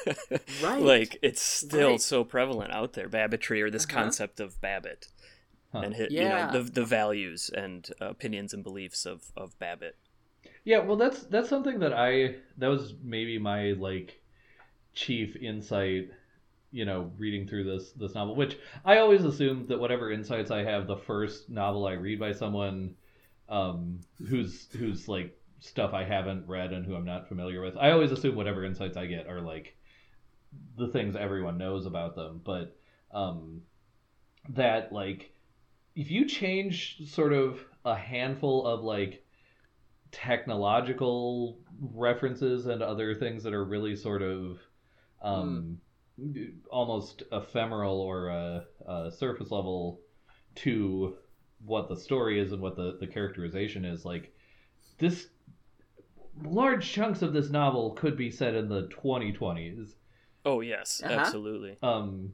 [0.62, 0.82] Right.
[0.82, 2.02] Like, it's still Right.
[2.02, 3.94] so prevalent out there, Babbittry, or this Uh-huh.
[4.04, 5.08] concept of Babbitt.
[5.72, 5.80] Huh.
[5.80, 6.48] And hit, Yeah.
[6.48, 9.96] you know, the, the values and opinions and beliefs of, of Babbitt.
[10.66, 14.20] Yeah, well, that's that's something that I that was maybe my like
[14.94, 16.12] chief insight,
[16.72, 18.36] you know, reading through this this novel.
[18.36, 22.32] Which I always assume that whatever insights I have, the first novel I read by
[22.32, 22.96] someone
[23.48, 27.76] um, who's who's like stuff I haven't read and who I'm not familiar with.
[27.78, 29.76] I always assume whatever insights I get are like
[30.78, 32.78] the things everyone knows about them, but
[33.12, 33.62] um,
[34.50, 35.32] that like
[35.96, 39.24] if you change sort of a handful of like
[40.12, 41.60] technological
[41.94, 44.60] references and other things that are really sort of
[45.22, 45.80] um,
[46.72, 50.02] almost ephemeral or uh, uh, surface level
[50.56, 51.16] to
[51.66, 54.34] what the story is and what the, the characterization is like
[55.00, 55.28] this
[56.44, 59.96] large chunks of this novel could be set in the 2020s
[60.46, 61.16] Oh, yes, Uh-huh.
[61.16, 61.78] absolutely.
[61.84, 62.34] um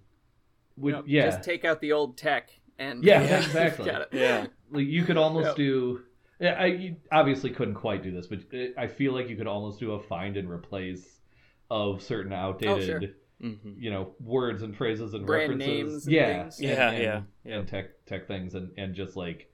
[0.78, 3.38] would, you know, yeah Just take out the old tech and Yeah, Yeah.
[3.40, 3.90] exactly.
[3.90, 4.10] Got it.
[4.14, 4.48] Yeah.
[4.72, 5.58] like you could almost Yep.
[5.58, 6.02] do
[6.40, 9.48] yeah, I you obviously couldn't quite do this, but uh, I feel like you could
[9.48, 11.22] almost do a find and replace
[11.70, 13.02] of certain outdated, Oh, sure.
[13.42, 15.68] Hmm you know, words and phrases and Brand references.
[15.68, 16.62] names and yeah, things.
[16.62, 19.50] Yeah, and, yeah, and tech tech things, and and just like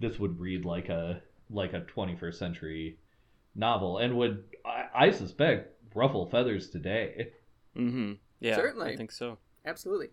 [0.00, 2.98] this would read like a like a 21st century
[3.54, 7.32] novel, and would I, I suspect ruffle feathers today.
[7.76, 8.12] Mm-hmm.
[8.40, 8.56] Yeah.
[8.56, 8.92] Certainly.
[8.92, 9.38] I think so.
[9.64, 10.10] Absolutely.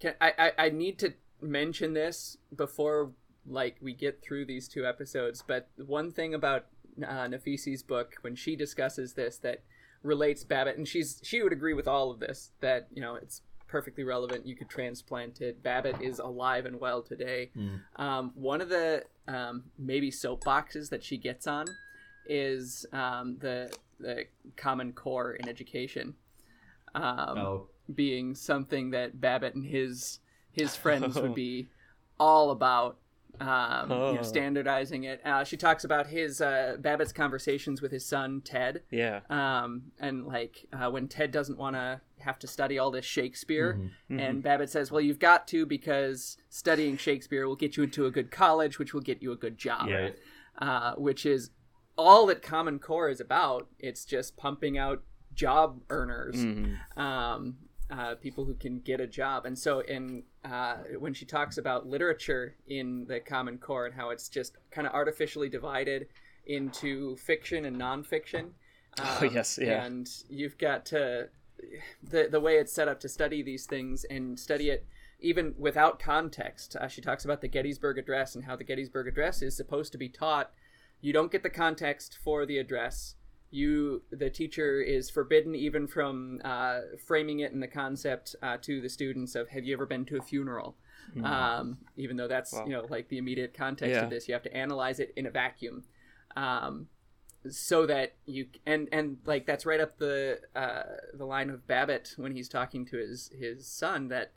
[0.00, 3.12] Can I, I I need to mention this before
[3.46, 6.66] like we get through these two episodes, but one thing about
[7.02, 9.62] uh, Nafisi's book when she discusses this that
[10.02, 13.42] relates Babbitt, and she's she would agree with all of this that you know it's
[13.66, 14.46] perfectly relevant.
[14.46, 15.62] You could transplant it.
[15.62, 17.50] Babbitt is alive and well today.
[17.56, 17.80] Mm.
[17.96, 21.66] Um, one of the um, maybe soapboxes that she gets on
[22.26, 24.24] is um, the the
[24.56, 26.14] Common Core in education.
[26.94, 31.68] Um, oh, being something that Babbitt and his his friends would be
[32.18, 32.98] all about.
[33.40, 34.14] Um, you Oh.
[34.16, 35.20] know, standardizing it.
[35.24, 39.20] Uh, she talks about his uh, Babbitt's conversations with his son Ted, Yeah.
[39.30, 43.78] um, and like uh, when Ted doesn't want to have to study all this Shakespeare,
[44.10, 44.20] Mhm.
[44.20, 48.10] and Babbitt says, "Well, you've got to because studying Shakespeare will get you into a
[48.10, 50.10] good college, which will get you a good job." Yeah.
[50.60, 51.50] uh, which is
[51.96, 53.68] all that Common Core is about.
[53.78, 57.58] It's just pumping out job earners, hmm um,
[57.90, 59.46] uh, people who can get a job.
[59.46, 64.10] And so, in uh, when she talks about literature in the Common Core and how
[64.10, 66.08] it's just kind of artificially divided
[66.46, 68.50] into fiction and nonfiction.
[69.00, 69.84] Oh, um, yes, yeah.
[69.84, 71.28] And you've got to
[72.02, 74.88] the the way it's set up to study these things and study it
[75.20, 76.74] even without context.
[76.74, 79.98] Uh, she talks about the Gettysburg Address and how the Gettysburg Address is supposed to
[79.98, 80.52] be taught.
[81.00, 83.14] You don't get the context for the address.
[83.50, 88.80] You, the teacher, is forbidden even from uh, framing it in the concept uh, to
[88.80, 90.76] the students of "Have you ever been to a funeral?"
[91.24, 92.64] Um, even though that's Wow.
[92.66, 94.04] you know like the immediate context Yeah.
[94.04, 95.84] of this, you have to analyze it in a vacuum.
[96.36, 96.88] Um,
[97.48, 100.82] so that you and and like that's right up the uh,
[101.14, 104.32] the line of Babbitt when he's talking to his his son that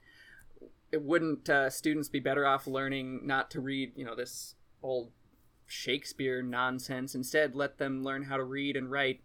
[0.92, 5.12] it wouldn't uh, students be better off learning not to read you know this old
[5.72, 9.22] Shakespeare nonsense instead let them learn how to read and write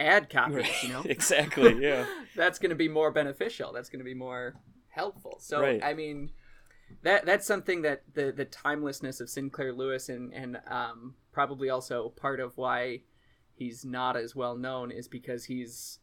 [0.00, 1.80] ad copies you know exactly.
[1.80, 2.06] Yeah.
[2.36, 4.54] that's going to be more beneficial that's going to be more
[4.88, 5.82] helpful so Right.
[5.82, 6.30] I mean
[7.02, 12.10] that that's something that the the timelessness of Sinclair Lewis and and um, probably also
[12.10, 13.00] part of why
[13.54, 15.98] he's not as well known is because he's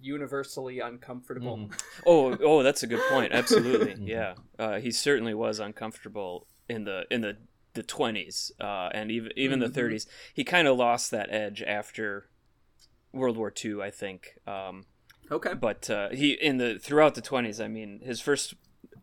[0.00, 1.56] universally uncomfortable.
[1.58, 1.82] Mhm.
[2.06, 3.32] Oh, oh, that's a good point.
[3.32, 4.06] Absolutely, Mhm.
[4.08, 4.34] yeah.
[4.58, 7.36] Uh, he certainly was uncomfortable in the in the
[7.76, 9.74] the twenties uh, and even even the Mhm.
[9.74, 10.06] thirties.
[10.34, 12.28] He kind of lost that edge after
[13.12, 14.38] World War II, I think.
[14.46, 14.86] Um,
[15.30, 15.54] Okay.
[15.54, 17.60] but uh, he in the throughout the twenties.
[17.60, 18.54] I mean, his first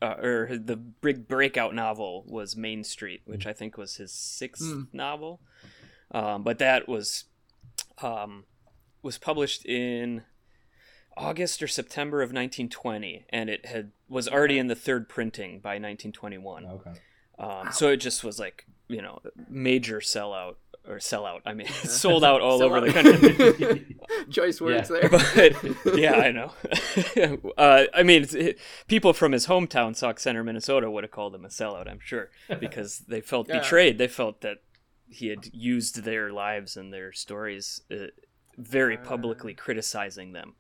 [0.02, 4.12] uh, or his- the big breakout novel was Main Street, which I think was his
[4.12, 4.88] sixth Mm.
[4.94, 5.40] novel.
[6.12, 7.26] Um, but that was
[8.02, 8.46] um,
[9.02, 10.24] was published in
[11.16, 15.78] August or September of 1920, and it had was already in the third printing by
[15.78, 16.66] 1921.
[16.66, 16.94] Okay.
[17.40, 19.20] Um, So it just was like you know
[19.50, 20.56] major sellout
[20.88, 21.40] or sellout.
[21.46, 23.98] I mean, it sold out all over the country.
[24.30, 25.08] Choice words Yeah.
[25.10, 25.10] there.
[25.10, 26.52] but yeah, I know.
[27.58, 31.46] uh, I mean, it, people from his hometown, Sauk Centre, Minnesota, would have called him
[31.46, 31.90] a sellout.
[31.90, 33.60] I'm sure because they felt Yeah.
[33.60, 33.98] betrayed.
[33.98, 34.58] They felt that
[35.08, 38.08] he had used their lives and their stories uh,
[38.58, 40.56] very publicly, criticizing them.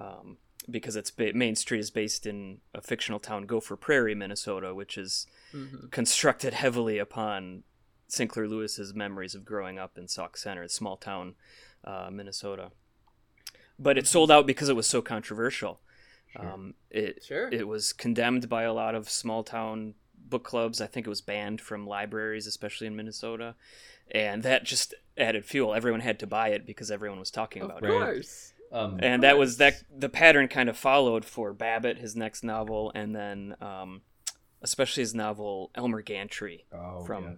[0.00, 0.38] Um,
[0.70, 4.98] because it's ba- Main Street is based in a fictional town, Gopher Prairie, Minnesota, which
[4.98, 5.90] is Mhm.
[5.90, 7.64] constructed heavily upon
[8.08, 11.34] Sinclair Lewis's memories of growing up in Sauk Centre, a small town,
[11.84, 12.70] uh, Minnesota.
[13.78, 15.80] But it sold out because it was so controversial.
[16.36, 17.48] Um, it Sure.
[17.48, 20.80] it was condemned by a lot of small town book clubs.
[20.80, 23.54] I think it was banned from libraries, especially in Minnesota,
[24.10, 25.74] and that just added fuel.
[25.74, 28.52] Everyone had to buy it because everyone was talking Of about it course.
[28.70, 32.92] Um, and that was that the pattern kind of followed for Babbitt, his next novel,
[32.94, 34.02] and then um,
[34.62, 37.28] especially his novel Elmer Gantry oh, from yeah.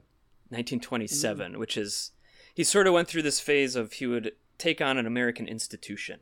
[0.50, 2.12] 1927, which is
[2.54, 6.20] he sort of went through this phase of he would take on an American institution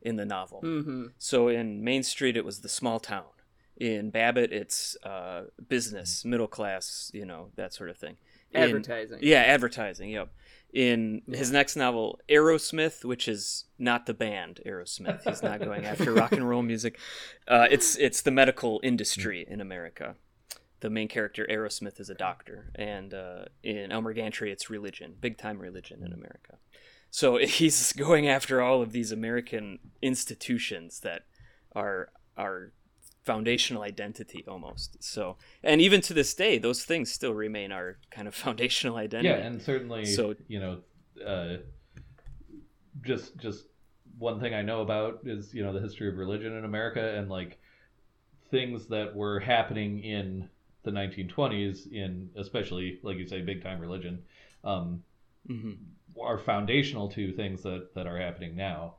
[0.00, 0.60] in the novel.
[0.60, 3.24] hmm So in Main Street, it was the small town.
[3.76, 8.16] In Babbitt, it's uh, business, middle class, you know, that sort of thing.
[8.52, 9.18] In- Advertising.
[9.20, 10.08] yeah, advertising.
[10.10, 10.32] Yep.
[10.76, 16.12] In his next novel, Arrowsmith, which is not the band Aerosmith, he's not going after
[16.12, 16.98] rock and roll music.
[17.48, 20.16] Uh, it's it's the medical industry in America.
[20.80, 25.38] The main character Arrowsmith is a doctor, and uh, in Elmer Gantry, it's religion, big
[25.38, 26.58] time religion in America.
[27.10, 31.22] So he's going after all of these American institutions that
[31.74, 32.72] are are
[33.26, 35.02] foundational identity almost.
[35.02, 39.28] So, and even to this day, those things still remain our kind of foundational identity.
[39.28, 40.78] Yeah, and certainly, So- you know,
[41.26, 41.56] uh,
[43.02, 43.64] just just
[44.18, 47.28] one thing I know about is you know the history of religion in America and
[47.28, 47.58] like
[48.50, 50.48] things that were happening in
[50.84, 54.22] the 1920s in especially like you say big time religion
[54.64, 55.02] um,
[55.46, 55.72] hmm
[56.22, 58.94] are foundational to things that that are happening now.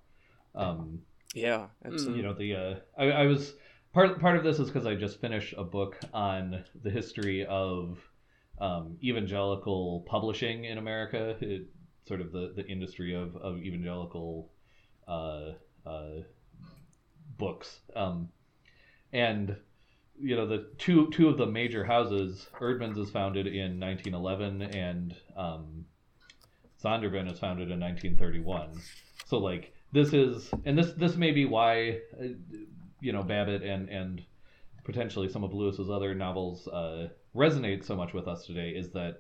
[0.53, 0.99] Um,
[1.33, 2.17] Yeah, absolutely.
[2.17, 3.53] you know the uh, I, I was
[3.97, 7.97] part part of this is because I just finished a book on the history of
[8.61, 11.63] um, evangelical publishing in America, it,
[12.07, 14.51] sort of the, the industry of, of evangelical
[15.07, 16.21] uh, uh,
[17.39, 18.29] books, um,
[19.13, 19.55] and
[20.21, 25.15] you know the two two of the major houses, Eerdmans is founded in 1911, and
[25.35, 25.85] um,
[26.83, 28.79] Zondervan is founded in 1931.
[29.25, 32.27] So like this is, and this this may be why, uh,
[32.99, 34.23] you know, Babbitt and and
[34.83, 39.19] potentially some of Lewis's other novels uh, resonate so much with us today is that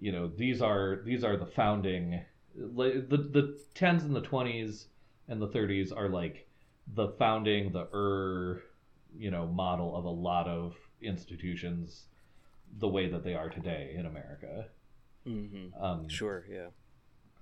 [0.00, 2.20] you know these are these are the founding
[2.54, 4.86] the the tens and the twenties
[5.28, 6.46] and the thirties are like
[6.94, 8.62] the founding the er
[9.16, 12.04] you know model of a lot of institutions
[12.78, 14.66] the way that they are today in America.
[15.24, 16.68] hmm Um, Sure, yeah.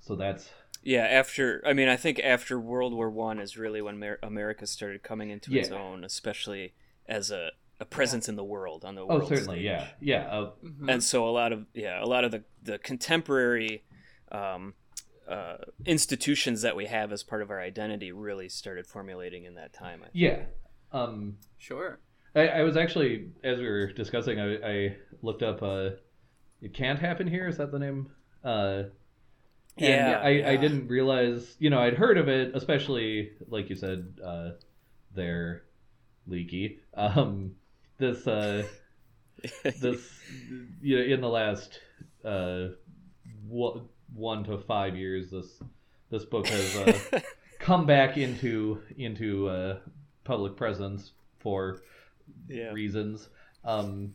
[0.00, 0.50] So that's
[0.82, 4.66] Yeah, after I mean, I think after World War One is really when Mer- America
[4.66, 6.74] started coming into its own, especially
[7.06, 9.64] as a, a presence in the world on the oh world certainly stage.
[9.66, 10.90] yeah yeah uh, Mhm.
[10.92, 13.84] And so a lot of yeah, a lot of the the contemporary
[14.32, 14.74] um,
[15.28, 19.72] uh, institutions that we have as part of our identity really started formulating in that
[19.72, 20.00] time.
[20.02, 20.14] I think.
[20.14, 20.44] yeah.
[20.92, 21.98] Um, Sure.
[22.34, 25.62] I, I was actually as we were discussing, I, I looked up.
[25.62, 25.90] Uh,
[26.62, 27.48] it can't happen here.
[27.48, 28.10] Is that the name?
[28.44, 28.84] Uh,
[29.78, 31.56] and Yeah, I, I didn't realize.
[31.58, 34.50] You know, I'd heard of it, especially like you said, uh,
[35.14, 35.62] they're
[36.26, 36.80] leaky.
[36.94, 37.56] Um,
[37.98, 38.64] this uh,
[39.80, 40.00] this
[40.82, 41.80] you know, in the last
[42.24, 42.68] uh,
[43.48, 45.60] one, one to five years, this
[46.10, 47.20] this book has uh,
[47.58, 49.78] come back into into uh,
[50.24, 51.80] public presence for
[52.48, 52.72] yeah.
[52.72, 53.28] reasons.
[53.64, 54.14] Um,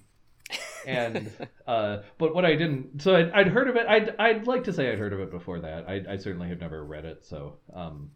[0.86, 1.32] and
[1.68, 3.88] uh, but what I didn't, so I'd, I'd heard of it.
[3.88, 5.88] I'd I'd like to say I'd heard of it before that.
[5.88, 7.26] I, I certainly have never read it.
[7.26, 8.12] So, um,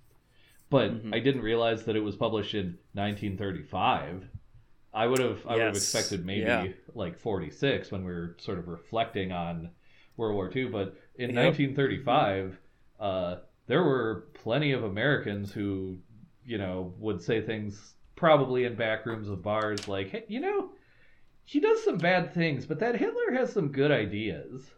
[0.70, 1.14] but Mhm.
[1.16, 4.28] I didn't realize that it was published in 1935.
[4.94, 6.68] I would have I would have expected maybe Yeah.
[6.94, 9.72] like 46 when we were sort of reflecting on
[10.18, 10.66] World War II.
[10.70, 11.36] But in Yep.
[11.36, 12.58] 1935,
[13.00, 13.38] uh,
[13.68, 16.00] there were plenty of Americans who,
[16.46, 20.70] you know, would say things probably in back rooms of bars like, hey, you know,
[21.46, 24.70] he does some bad things, but that Hitler has some good ideas.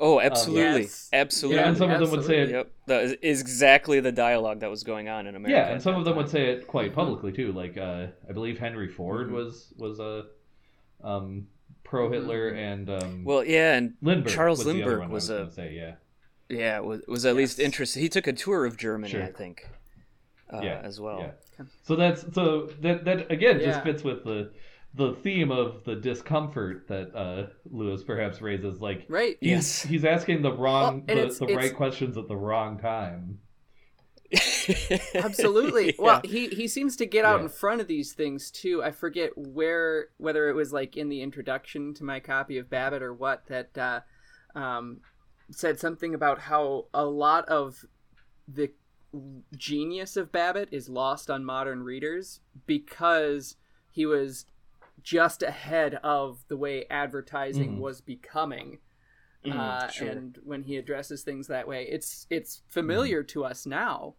[0.00, 1.08] Oh, absolutely, yes.
[1.12, 1.60] absolutely.
[1.60, 2.50] Yeah, and some of them would say it.
[2.50, 5.52] Yep, that is- is exactly the dialogue that was going on in America.
[5.56, 6.22] Yeah, and some of them time.
[6.24, 7.52] would say it quite publicly too.
[7.52, 9.32] Like uh, I believe Henry Ford Mhm.
[9.32, 10.26] was was a
[11.04, 11.46] um,
[11.84, 15.38] pro Hitler, and um, Well, yeah, and Lindbergh Charles was Lindbergh one I was a-
[15.38, 15.94] gonna say yeah.
[16.48, 18.00] yeah, was, was at least interested.
[18.00, 19.22] He took a tour of Germany, Sure.
[19.22, 19.68] I think,
[20.52, 21.18] uh, yeah, as well.
[21.20, 21.64] Yeah.
[21.84, 24.50] So that's so that that again just fits with the
[24.94, 28.80] the theme of the discomfort that uh, Lewis perhaps raises.
[28.80, 29.36] Like Right.
[29.40, 29.82] he's Yes.
[29.82, 33.38] he's asking the wrong Well, the, it's- the it's- right questions at the wrong time.
[35.14, 35.86] Absolutely.
[35.98, 36.04] Yeah.
[36.04, 37.44] Well, he he seems to get out Yeah.
[37.44, 38.82] in front of these things too.
[38.82, 43.02] I forget where whether it was like in the introduction to my copy of Babbitt
[43.02, 44.00] or what that uh,
[44.58, 45.00] um,
[45.50, 47.84] said something about how a lot of
[48.48, 48.70] the
[49.56, 53.56] genius of Babbitt is lost on modern readers because
[53.90, 54.46] he was
[55.02, 57.78] just ahead of the way advertising Mhm.
[57.78, 58.78] was becoming
[59.44, 60.08] Mm, uh, sure.
[60.08, 64.14] and when he addresses things that way, it's it's familiar to us now.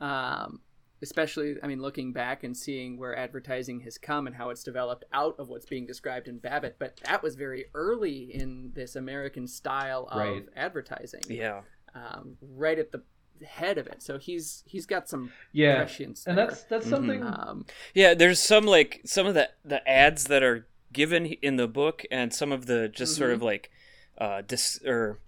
[0.00, 0.62] Um,
[1.02, 5.04] especially, I mean, looking back and seeing where advertising has come and how it's developed
[5.12, 6.76] out of what's being described in Babbitt.
[6.78, 10.46] But that was very early in this American style of Right.
[10.54, 11.62] advertising, yeah,
[11.94, 13.02] um, right at the
[13.46, 14.02] head of it.
[14.02, 16.46] So he's he's got some Yeah, prescience and there.
[16.46, 16.90] that's that's Mhm.
[16.90, 17.22] something.
[17.24, 18.14] um, yeah.
[18.14, 22.32] There's some like some of the the ads that are given in the book, and
[22.34, 23.34] some of the just sort Mhm.
[23.34, 23.70] of like
[24.18, 25.18] uh, dis or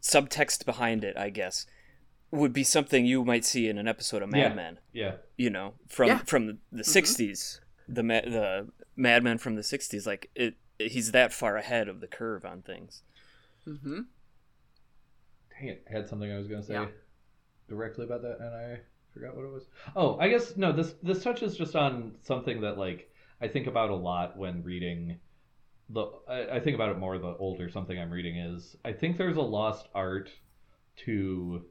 [0.00, 1.66] subtext behind it, I guess,
[2.30, 4.54] would be something you might see in an episode of Mad Yeah.
[4.54, 4.78] Men.
[4.92, 6.18] yeah, you know from Yeah.
[6.24, 11.32] from the, the 60s the ma- the madman from the 60s like it he's that
[11.32, 13.02] far ahead of the curve on things
[13.66, 14.06] mhm.
[15.58, 16.88] Dang it, I had something I was gonna say Yeah.
[17.68, 18.80] Directly about that, and I
[19.12, 19.68] forgot what it was.
[19.96, 20.72] Oh, I guess no.
[20.72, 23.10] This this touches just on something that like
[23.40, 25.18] I think about a lot when reading.
[25.90, 28.76] The I, I think about it more the older something I'm reading is.
[28.84, 30.30] I think there's a lost art
[31.04, 31.64] to,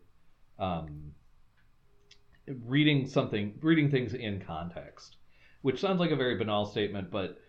[0.60, 1.14] um,
[2.66, 5.18] reading something, reading things in context,
[5.62, 7.39] which sounds like a very banal statement, but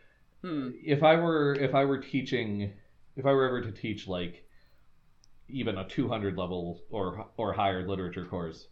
[0.42, 0.70] Hmm.
[0.84, 2.72] if I were if I were teaching
[3.16, 4.47] if I were ever to teach like
[5.48, 8.68] even a 200 level or or higher literature course.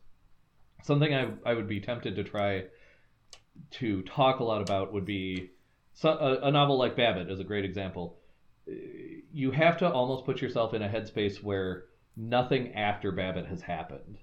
[0.83, 2.64] Something I, I would be tempted to try
[3.72, 5.51] to talk a lot about would be
[5.95, 8.18] so, a, a novel like Babbitt is a great example.
[9.33, 11.85] You have to almost put yourself in a headspace where
[12.16, 14.18] nothing after Babbitt has happened.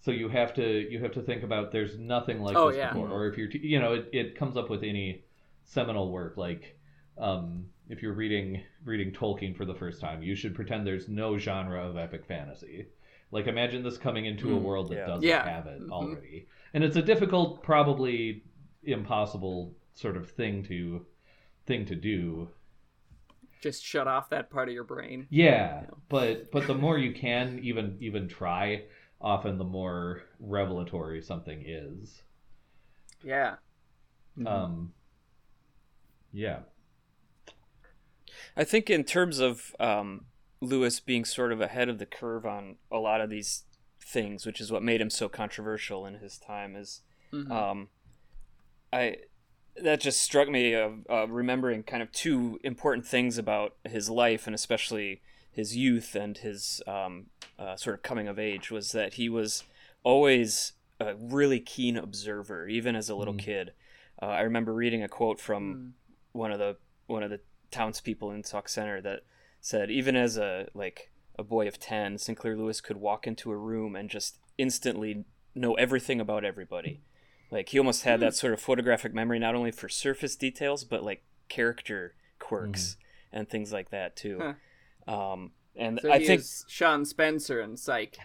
[0.00, 2.92] So you have to you have to think about there's nothing like Oh, this yeah.
[2.92, 3.08] before.
[3.08, 5.24] Or if you're t- you know it, it comes up with any
[5.64, 6.78] seminal work like
[7.18, 11.38] um, if you're reading reading Tolkien for the first time, you should pretend there's no
[11.38, 12.88] genre of epic fantasy.
[13.32, 15.06] Like imagine this coming into a Mm, world that yeah.
[15.06, 15.44] doesn't Yeah.
[15.44, 15.90] have it Mhm.
[15.90, 16.48] already.
[16.74, 18.44] And it's a difficult, probably
[18.84, 21.06] impossible sort of thing to
[21.66, 22.50] thing to do.
[23.60, 25.28] Just shut off that part of your brain.
[25.30, 25.90] Yeah, Yeah.
[26.10, 28.84] but but the more you can even even try,
[29.18, 32.22] often the more revelatory something is.
[33.22, 33.56] Yeah.
[34.44, 34.92] Um
[36.32, 36.60] yeah.
[38.56, 40.26] I think in terms of um,
[40.60, 43.64] lewis being sort of ahead of the curve on a lot of these
[44.02, 47.50] things which is what made him so controversial in his time is Mhm.
[47.52, 47.88] um,
[48.92, 49.18] I
[49.76, 54.46] that just struck me of uh, remembering kind of two important things about his life
[54.46, 55.22] and especially
[55.52, 57.26] his youth and his um,
[57.58, 59.62] uh, sort of coming of age was that he was
[60.02, 63.38] always a really keen observer, even as a little Mm.
[63.38, 63.72] kid.
[64.20, 65.92] Uh, I remember reading a quote from Mm.
[66.32, 66.76] one of the
[67.06, 69.20] one of the townspeople in Sauk Centre that
[69.60, 73.56] said, even as a like a boy of ten, Sinclair Lewis could walk into a
[73.56, 77.00] room and just instantly know everything about everybody.
[77.50, 81.02] Like he almost had that sort of photographic memory, not only for surface details, but
[81.02, 82.96] like character quirks
[83.32, 84.54] and things like that too.
[85.08, 88.16] Um, and So I he think, is Sean Spencer and Psych.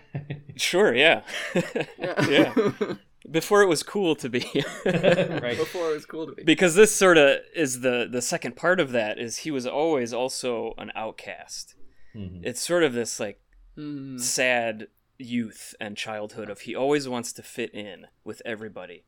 [0.56, 1.22] sure, yeah,
[1.98, 2.28] Yeah.
[2.30, 2.54] yeah.
[3.30, 4.46] Before it was cool to be,
[4.86, 5.58] right.
[5.58, 6.44] Before it was cool to be.
[6.44, 10.14] because this sort of is the the second part of that is he was always
[10.14, 11.76] also an outcast.
[12.16, 12.42] Mhm.
[12.44, 13.40] It's sort of this like
[13.78, 14.18] Mm.
[14.22, 19.04] sad youth and childhood of he always wants to fit in with everybody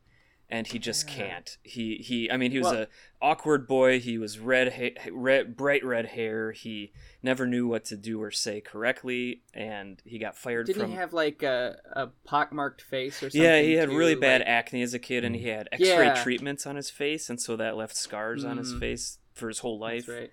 [0.50, 2.86] and he just can't he he i mean he was Well- a
[3.20, 6.92] awkward boy he was red, ha- red bright red hair he
[7.22, 10.96] never knew what to do or say correctly and he got fired Didn't from he
[10.96, 13.42] have like a, a pockmarked face or something?
[13.42, 13.96] yeah he had too?
[13.98, 16.22] really bad acne as a kid and he had x-ray Yeah.
[16.22, 18.80] treatments on his face and so that left scars on his Mhm.
[18.80, 20.30] face for his whole life right.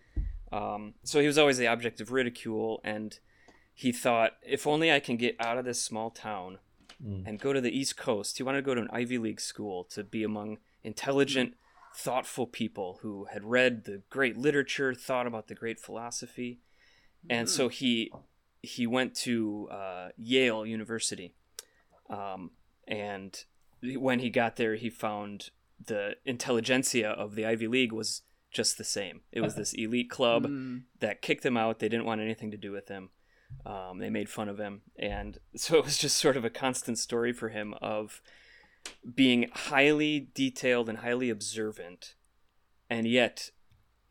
[0.52, 3.20] um, so he was always the object of ridicule, and
[3.74, 6.60] he thought, if only I can get out of this small town
[7.04, 7.28] Mm.
[7.28, 8.38] and go to the East Coast.
[8.38, 11.56] He wanted to go to an Ivy League school to be among intelligent,
[11.96, 16.60] thoughtful people who had read the great literature, thought about the great philosophy,
[17.30, 18.12] and so he
[18.62, 21.34] he went to uh, Yale University.
[22.10, 22.52] Um,
[22.88, 23.44] and
[23.82, 25.50] when he got there, he found
[25.84, 28.22] the intelligentsia of the Ivy League was
[28.52, 29.22] just the same.
[29.32, 30.84] It was this elite club Mm.
[31.00, 31.80] that kicked him out.
[31.80, 33.10] They didn't want anything to do with him.
[33.66, 36.98] Um, they made fun of him, and so it was just sort of a constant
[36.98, 38.22] story for him of
[39.16, 42.16] being highly detailed and highly observant,
[42.90, 43.52] and yet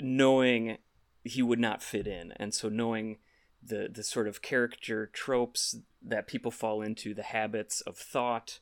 [0.00, 0.78] knowing
[1.22, 3.18] he would not fit in, and so knowing
[3.62, 8.58] the the sort of character tropes that people fall into, the habits of thought,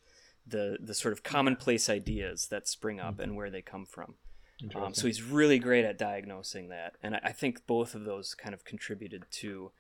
[0.47, 4.15] the the sort of commonplace ideas that spring up and where they come from.
[4.77, 8.35] Um, so he's really great at diagnosing that, and I, I think both of those
[8.35, 9.73] kind of contributed to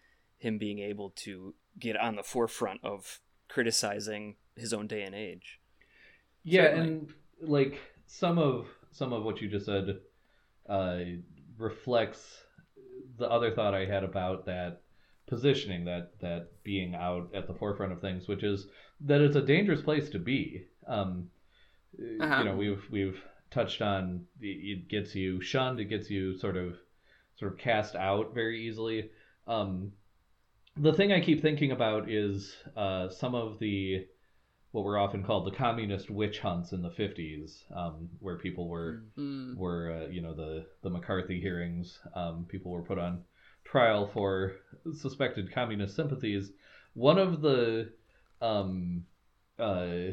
[0.42, 5.60] him being able to get on the forefront of criticizing his own day and age.
[6.44, 6.88] yeah Certainly.
[6.88, 7.12] and
[7.56, 7.74] like
[8.06, 9.86] some of some of what you just said
[10.68, 10.98] uh
[11.58, 12.22] reflects
[13.18, 14.82] the other thought i had about that
[15.26, 18.66] positioning that that being out at the forefront of things which is
[19.00, 21.28] that it's a dangerous place to be um
[22.20, 22.38] Uh-huh.
[22.38, 23.20] you know we've we've
[23.50, 26.74] touched on it it gets you shunned it gets you sort of
[27.38, 29.10] sort of cast out very easily
[29.46, 29.92] um
[30.76, 34.06] the thing i keep thinking about is uh some of the
[34.70, 39.04] what were often called the communist witch hunts in the 50s um where people were
[39.18, 39.56] Mm.
[39.56, 41.98] were uh, you know the the McCarthy hearings.
[42.14, 43.22] Um, people were put on
[43.64, 44.54] trial for
[44.94, 46.50] suspected communist sympathies.
[46.94, 47.92] One of the
[48.40, 49.04] um,
[49.58, 50.12] uh,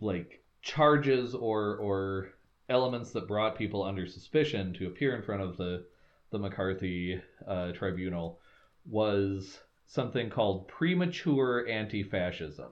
[0.00, 2.28] like charges or or
[2.68, 5.86] elements that brought people under suspicion to appear in front of the
[6.30, 8.38] the McCarthy uh, tribunal
[8.88, 12.70] was something called premature anti-fascism.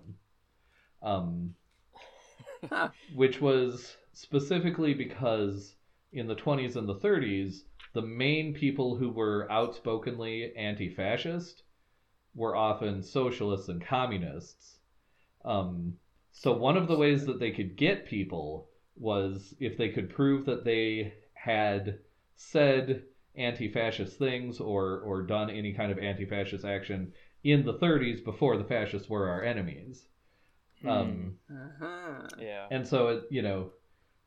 [1.03, 1.55] Um,
[3.15, 5.75] which was specifically because
[6.13, 7.63] in the 20s and the 30s,
[7.93, 11.63] the main people who were outspokenly anti fascist
[12.35, 14.79] were often socialists and communists.
[15.45, 15.95] Um,
[16.33, 20.47] so, one of the ways that they could get people was if they could prove
[20.47, 21.99] that they had
[22.35, 23.05] said
[23.37, 27.13] anti fascist things or, or done any kind of anti fascist action
[27.43, 30.07] in the 30s before the fascists were our enemies.
[30.87, 32.27] Um, Uh-huh.
[32.41, 32.67] Yeah.
[32.71, 33.71] and so it, you know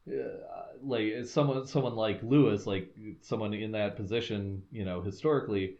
[0.09, 5.75] uh, like someone someone like lewis like someone in that position you know historically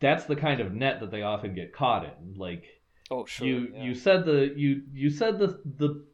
[0.00, 2.64] that's the kind of net that they often get caught in like
[3.10, 3.46] Oh, sure.
[3.46, 3.84] you yeah.
[3.84, 6.04] you said the you you said the the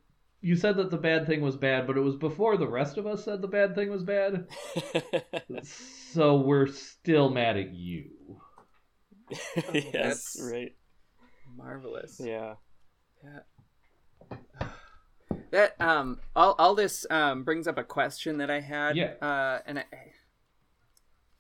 [0.46, 3.06] you said that the bad thing was bad but it was before the rest of
[3.06, 4.46] us said the bad thing was bad
[6.12, 8.10] so we're still mad at you
[9.72, 10.74] yes, that's- right.
[11.56, 12.20] Marvelous.
[12.22, 12.54] Yeah.
[13.24, 14.38] Yeah.
[15.52, 18.96] That um all all this um brings up a question that I had.
[18.96, 19.14] Yeah.
[19.20, 19.84] Uh and I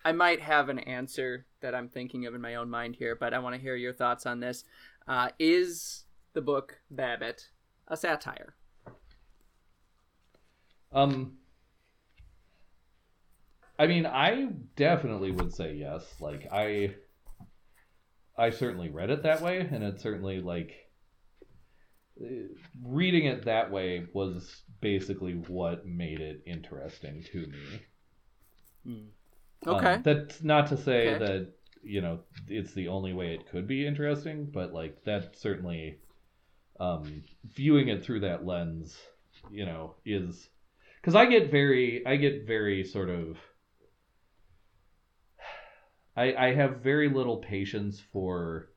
[0.04, 3.34] I might have an answer that I'm thinking of in my own mind here, but
[3.34, 4.64] I want to hear your thoughts on this.
[5.06, 6.04] Uh is
[6.34, 7.50] the book Babbitt
[7.88, 8.55] a satire?
[10.96, 11.36] Um,
[13.78, 16.20] I mean, I definitely would say yes.
[16.20, 16.94] Like, I,
[18.38, 20.90] I certainly read it that way, and it certainly like
[22.82, 27.86] reading it that way was basically what made it interesting to me.
[29.68, 30.02] Um, Okay.
[30.02, 31.18] that's not to say Okay.
[31.18, 35.98] that you know it's the only way it could be interesting, but like that certainly,
[36.80, 38.96] um, viewing it through that lens,
[39.50, 40.48] you know, is
[41.06, 43.38] because I get very, I get very sort of.
[46.16, 48.72] I, I have very little patience for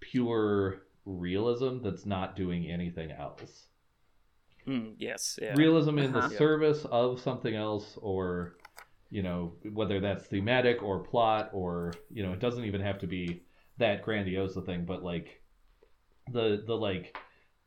[0.00, 3.68] pure realism that's not doing anything else
[4.66, 5.38] Mm, yes.
[5.40, 5.56] Yeah.
[5.56, 6.28] realism in Uh-huh.
[6.28, 8.54] the service of something else or
[9.10, 13.06] you know whether that's thematic or plot or you know it doesn't even have to
[13.06, 13.42] be
[13.78, 15.42] that grandiose a thing but like
[16.32, 17.16] the the like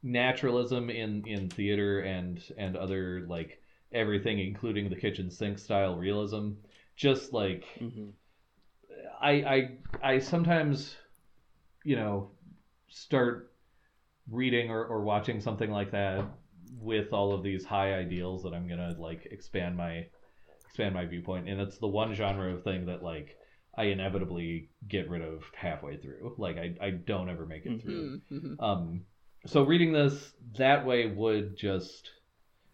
[0.04, 3.61] naturalism in in theater and and other like
[3.94, 6.52] everything including the kitchen sink style realism
[6.96, 8.10] just like hmm
[9.22, 10.96] I I I sometimes,
[11.84, 12.32] you know,
[12.90, 13.52] start
[14.30, 16.26] reading or, or watching something like that
[16.80, 20.08] with all of these high ideals that I'm gonna like expand my
[20.66, 23.38] expand my viewpoint, and it's the one genre of thing that like
[23.78, 26.36] I inevitably get rid of halfway through.
[26.38, 28.20] Like I, I don't ever make it through.
[28.32, 28.60] Mhm.
[28.60, 29.06] Um,
[29.46, 32.12] so reading this that way would just,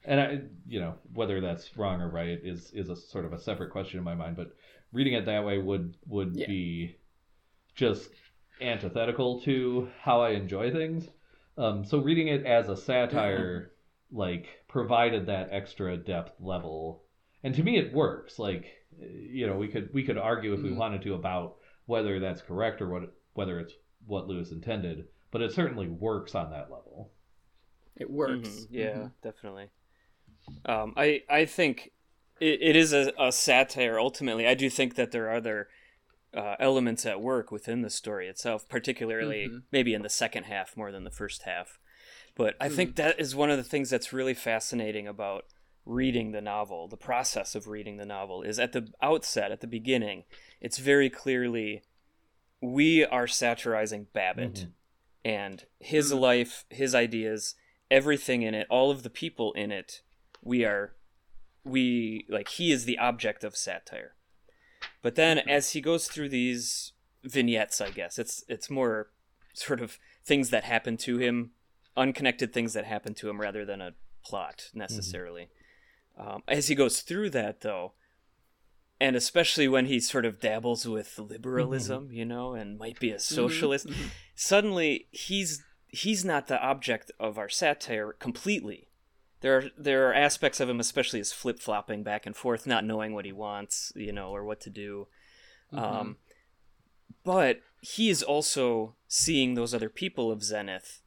[0.05, 3.39] and I, you know, whether that's wrong or right is is a sort of a
[3.39, 4.35] separate question in my mind.
[4.35, 4.55] But
[4.93, 6.47] reading it that way would would Yeah.
[6.47, 6.97] be
[7.75, 8.09] just
[8.61, 11.09] antithetical to how I enjoy things.
[11.57, 13.73] Um, so reading it as a satire,
[14.11, 17.03] like, provided that extra depth level,
[17.43, 18.39] and to me it works.
[18.39, 18.65] Like,
[18.99, 20.77] you know, we could we could argue if we Mhm.
[20.77, 23.73] wanted to about whether that's correct or what whether it's
[24.05, 27.11] what Lewis intended, but it certainly works on that level.
[27.97, 28.65] It works.
[28.65, 29.11] Mhm, Yeah, Mhm.
[29.21, 29.71] definitely.
[30.65, 31.91] Um, I I think
[32.39, 33.99] it, it is a, a satire.
[33.99, 35.69] Ultimately, I do think that there are other
[36.33, 39.63] uh, elements at work within the story itself, particularly Mhm.
[39.71, 41.79] maybe in the second half more than the first half.
[42.35, 45.45] But I think that is one of the things that's really fascinating about
[45.85, 46.87] reading the novel.
[46.87, 50.25] The process of reading the novel is at the outset, at the beginning,
[50.61, 51.81] it's very clearly
[52.61, 54.71] we are satirizing Babbitt Mhm.
[55.25, 56.19] and his Mm.
[56.19, 57.55] life, his ideas,
[57.89, 60.01] everything in it, all of the people in it,
[60.47, 60.93] we are
[61.63, 64.13] we like he is the object of satire.
[65.01, 66.93] But then as he goes through these
[67.23, 69.09] vignettes, I guess, it's it's more
[69.53, 71.51] sort of things that happen to him,
[71.95, 73.93] unconnected things that happen to him rather than a
[74.23, 75.49] plot necessarily.
[76.17, 77.93] Um, as he goes through that though,
[78.99, 83.19] and especially when he sort of dabbles with liberalism, you know, and might be a
[83.19, 84.09] socialist, Mhm.
[84.35, 88.86] suddenly he's he's not the object of our satire completely.
[89.41, 92.83] There are there are aspects of him, especially his flip flopping back and forth, not
[92.85, 95.07] knowing what he wants, you know, or what to do.
[95.73, 96.17] Um,
[97.23, 101.01] but he is also seeing those other people of Zenith.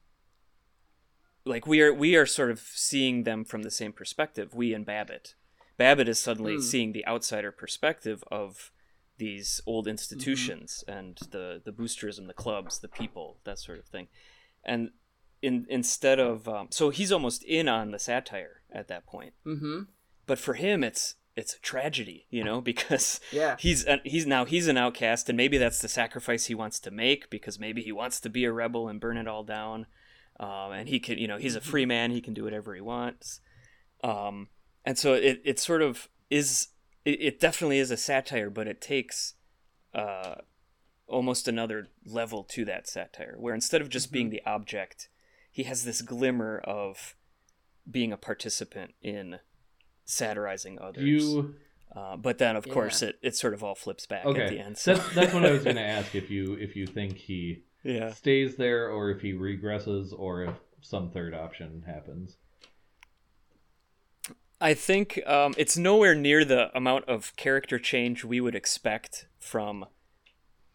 [1.45, 4.55] Like we are, we are sort of seeing them from the same perspective.
[4.55, 5.35] We and Babbitt.
[5.79, 6.61] Babbitt is suddenly Hmm.
[6.61, 8.71] seeing the outsider perspective of
[9.17, 14.09] these old institutions and the the boosterism, the clubs, the people, that sort of thing.
[14.63, 14.91] And
[15.43, 19.35] in instead of um, so he's almost in on the satire at that point.
[19.47, 19.87] Mhm.
[20.27, 23.57] But for him, it's it's a tragedy, you know, because Yeah.
[23.59, 27.31] he's he's now he's an outcast, and maybe that's the sacrifice he wants to make
[27.31, 29.87] because maybe he wants to be a rebel and burn it all down,
[30.39, 32.81] um, and he can, you know, he's a free man, he can do whatever he
[32.81, 33.41] wants,
[34.05, 34.49] um,
[34.85, 36.69] and so it it sort of is
[37.05, 39.35] it, it definitely is a satire, but it takes
[39.95, 40.35] uh,
[41.07, 45.09] almost another level to that satire, where instead of just being the object,
[45.51, 47.15] he has this glimmer of
[47.91, 49.39] being a participant in
[50.05, 51.05] satirizing others.
[51.05, 51.55] You
[51.95, 52.73] Uh, but then, of Yeah.
[52.73, 54.43] course, it, it sort of all flips back okay?
[54.45, 54.79] at the end.
[54.79, 54.95] So.
[54.95, 58.13] That's that's what I was going to ask if you if you think he yeah.
[58.13, 62.37] stays there or if he regresses or if some third option happens.
[64.61, 69.87] I think um, it's nowhere near the amount of character change we would expect from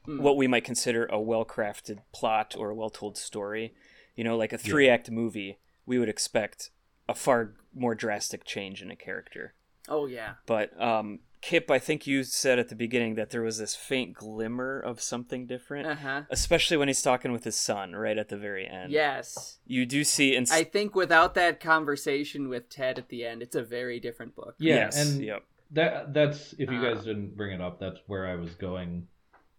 [0.06, 0.22] Hmm.
[0.22, 3.74] what we might consider a well-crafted plot or a well-told story.
[4.16, 6.72] You know, like a three-act movie, we would expect
[7.10, 9.54] a far more drastic change in a character.
[9.88, 10.36] Oh yeah.
[10.46, 14.14] But um, Kip, I think you said at the beginning that there was this faint
[14.14, 16.22] glimmer of something different, Uh huh.
[16.32, 18.92] especially when he's talking with his son right at the very end.
[18.92, 19.60] Yes.
[19.68, 20.36] you do see.
[20.36, 24.36] In- I think without that conversation with Ted at the end, it's a very different
[24.36, 24.56] book.
[24.58, 25.44] Yeah, yes, and yep.
[25.72, 26.94] that that's if you Uh.
[26.94, 29.08] guys didn't bring it up, that's where I was going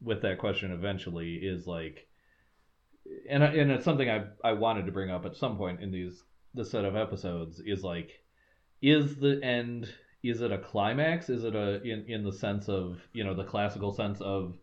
[0.03, 0.73] with that question.
[0.73, 2.09] Eventually, is like,
[3.29, 6.23] and and it's something I I wanted to bring up at some point in these
[6.55, 8.11] the set of episodes is like,
[8.83, 9.93] is the end
[10.23, 11.29] is it a climax?
[11.29, 14.59] Is it a in in the sense of you know the classical sense of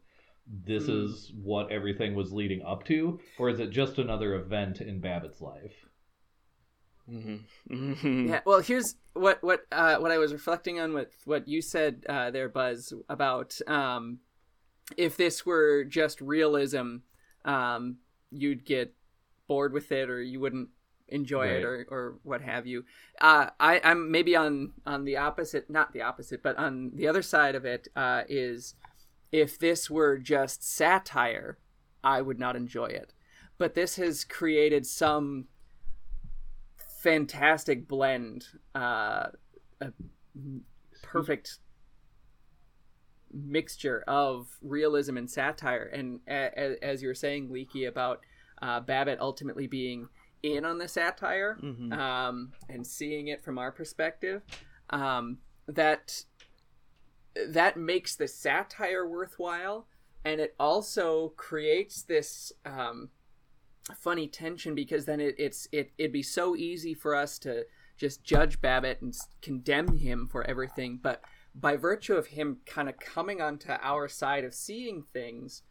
[0.48, 0.92] this Hmm.
[0.92, 5.42] is what everything was leading up to, or is it just another event in Babbitt's
[5.42, 5.74] life?
[7.10, 7.96] Mm-hmm.
[8.00, 8.42] hmm Yeah.
[8.46, 12.32] Well, here's what what uh, what I was reflecting on with what you said uh,
[12.32, 14.20] there, Buzz, about um,
[14.98, 16.98] if this were just realism,
[17.46, 17.98] um,
[18.34, 18.94] you'd get
[19.48, 20.70] bored with it, or you wouldn't
[21.10, 22.86] enjoy it, or, or what have you.
[23.22, 27.22] Uh, I, I'm maybe on on the opposite, not the opposite, but on the other
[27.22, 28.76] side of it uh, is
[29.32, 31.58] if this were just satire,
[32.04, 33.14] I would not enjoy it.
[33.58, 35.48] But this has created some
[37.02, 39.28] fantastic blend, uh,
[39.82, 39.92] a
[41.02, 41.60] perfect
[43.34, 45.84] mixture of realism and satire.
[45.86, 48.22] And a- a- as you were saying, Leaky, about
[48.62, 50.08] uh, Babbitt ultimately being
[50.42, 51.92] in on the satire Mhm.
[51.98, 54.42] um, and seeing it from our perspective,
[54.90, 56.24] um, that
[57.48, 59.88] that makes the satire worthwhile,
[60.24, 63.10] and it also creates this um,
[63.96, 67.66] funny tension because then it, it's it it'd be so easy for us to
[67.98, 71.22] just judge Babbitt and condemn him for everything, but
[71.56, 75.64] by virtue of him kind of coming onto our side of seeing things,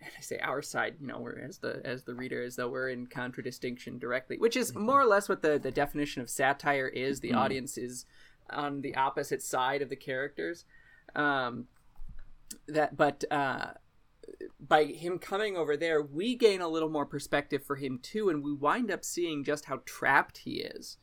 [0.00, 2.68] and I say our side, you know, we're as the as the reader, as though
[2.68, 6.88] we're in contradistinction directly, which is more or less what the the definition of satire
[6.88, 7.20] is.
[7.20, 8.06] The audience is
[8.50, 10.64] on the opposite side of the characters.
[11.14, 11.66] Um,
[12.66, 13.72] that, but uh,
[14.60, 18.42] by him coming over there, we gain a little more perspective for him too, and
[18.42, 20.98] we wind up seeing just how trapped he is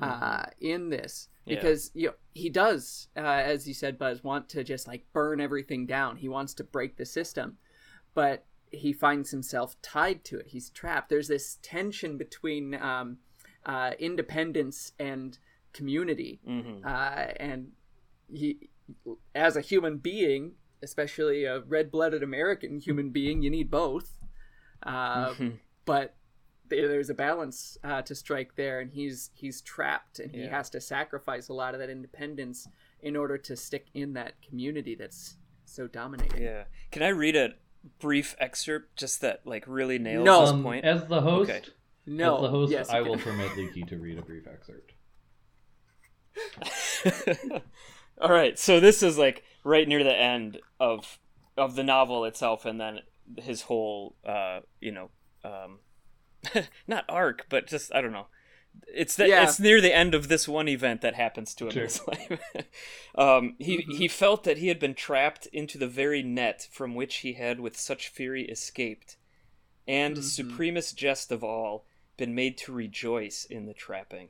[0.00, 1.28] uh, in this.
[1.46, 1.54] Yeah.
[1.54, 5.40] Because you know, he does, uh, as you said, Buzz, want to just like burn
[5.40, 6.16] everything down.
[6.16, 7.56] He wants to break the system,
[8.14, 10.48] but he finds himself tied to it.
[10.48, 11.08] He's trapped.
[11.08, 13.18] There's this tension between um,
[13.64, 15.38] uh, independence and
[15.72, 17.72] community, hmm uh, and
[18.28, 18.68] he,
[19.34, 24.18] as a human being, especially a red-blooded American human being, you need both.
[24.82, 25.58] Uh, Mhm.
[25.84, 26.15] But
[26.68, 30.80] there's a balance uh, to strike there, and he's he's trapped, and he has to
[30.80, 32.68] sacrifice a lot of that independence
[33.02, 36.42] in order to stick in that community that's so dominating.
[36.42, 36.64] Yeah.
[36.90, 37.50] Can I read a
[37.98, 40.40] brief excerpt just that like really nails No.
[40.42, 40.84] this Um, point?
[40.84, 41.62] as the host, Okay.
[42.06, 44.92] No, as the host, yes, I will permit Leaky to read a brief excerpt.
[48.20, 51.18] All right, so this is like right near the end of
[51.56, 53.00] of the novel itself, and then
[53.38, 55.10] his whole, uh, you know,
[55.44, 55.78] um,
[56.86, 58.26] not arc, but just I don't know.
[58.94, 59.44] It's the, Yeah.
[59.44, 61.82] it's near the end of this one event that happens to him Sure.
[61.82, 62.40] in his life.
[63.16, 67.16] um, he he felt that he had been trapped into the very net from which
[67.16, 69.16] he had with such fury escaped,
[69.88, 71.86] and supremest jest of all,
[72.18, 74.28] been made to rejoice in the trapping.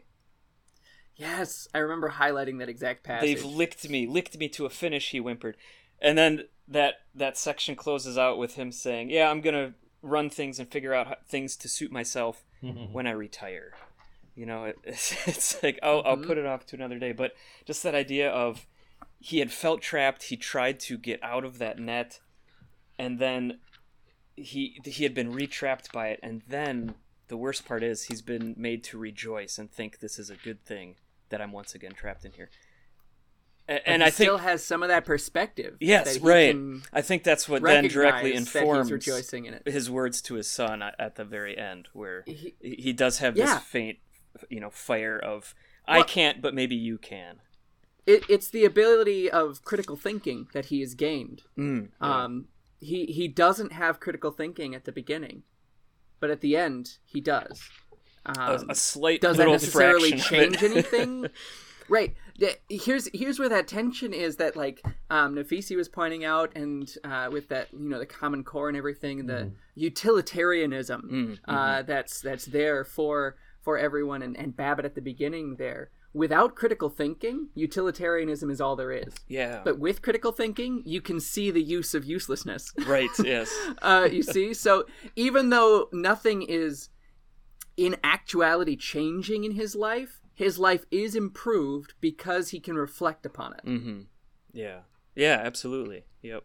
[1.17, 3.27] Yes, I remember highlighting that exact passage.
[3.37, 5.11] They've licked me, licked me to a finish.
[5.11, 5.57] He whimpered,
[6.01, 9.75] and then that that section closes out with him saying, "Yeah, I'm gonna
[10.07, 12.45] run things and figure out how, things to suit myself
[12.93, 13.73] when I retire."
[14.35, 17.13] You know, it, it's, it's like oh, I'll, I'll put it off to another day.
[17.13, 17.33] But
[17.65, 18.67] just that idea of
[19.19, 22.21] he had felt trapped, he tried to get out of that net,
[22.99, 23.59] and then
[24.37, 26.95] he he had been retrapped by it, and then
[27.29, 30.65] the worst part is he's been made to rejoice and think this is a good
[30.65, 30.97] thing
[31.29, 32.51] that I'm once again trapped in here.
[33.69, 35.77] A- And he I think still has some of that perspective.
[35.81, 36.57] yes, that right.
[36.93, 39.63] I think that's what then directly informs rejoicing in it.
[39.67, 43.55] his words to his son at the very end, where He- he does have Yeah.
[43.57, 43.99] this faint,
[44.49, 45.55] you know, fire of
[45.89, 47.41] I can't, but maybe you can.
[48.07, 51.43] It, it's the ability of critical thinking that he has gained.
[51.59, 52.49] Mm, Um,
[52.81, 55.43] he he doesn't have critical thinking at the beginning,
[56.21, 57.69] but at the end he does.
[58.25, 60.59] a, Um, a slight does that necessarily fraction of it.
[60.59, 61.27] change anything?
[61.89, 62.15] right.
[62.69, 67.29] Here's here's where that tension is that like um, Nafisi was pointing out, and uh,
[67.33, 72.21] with that you know the common core and everything, and the utilitarianism Mm, uh, that's
[72.21, 75.91] that's there for for everyone, and, and Babbitt at the beginning there.
[76.15, 79.13] Without critical thinking, utilitarianism is all there is.
[79.29, 82.73] yeah, But with critical thinking, you can see the use of uselessness.
[82.87, 83.11] right.
[83.23, 83.51] Yes.
[83.83, 86.89] uh, you see, so even though nothing is
[87.77, 93.55] in actuality changing in his life, his life is improved because he can reflect upon
[93.55, 93.65] it.
[93.67, 94.01] Mm-hmm.
[94.53, 94.81] Yeah.
[95.17, 95.41] Yeah.
[95.43, 96.05] Absolutely.
[96.23, 96.45] Yep.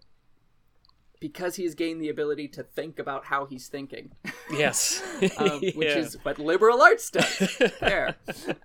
[1.20, 4.12] Because he has gained the ability to think about how he's thinking,
[4.52, 5.04] Yes.
[5.38, 5.98] um, which Yeah.
[6.00, 7.60] is what liberal arts does.
[7.80, 8.16] there.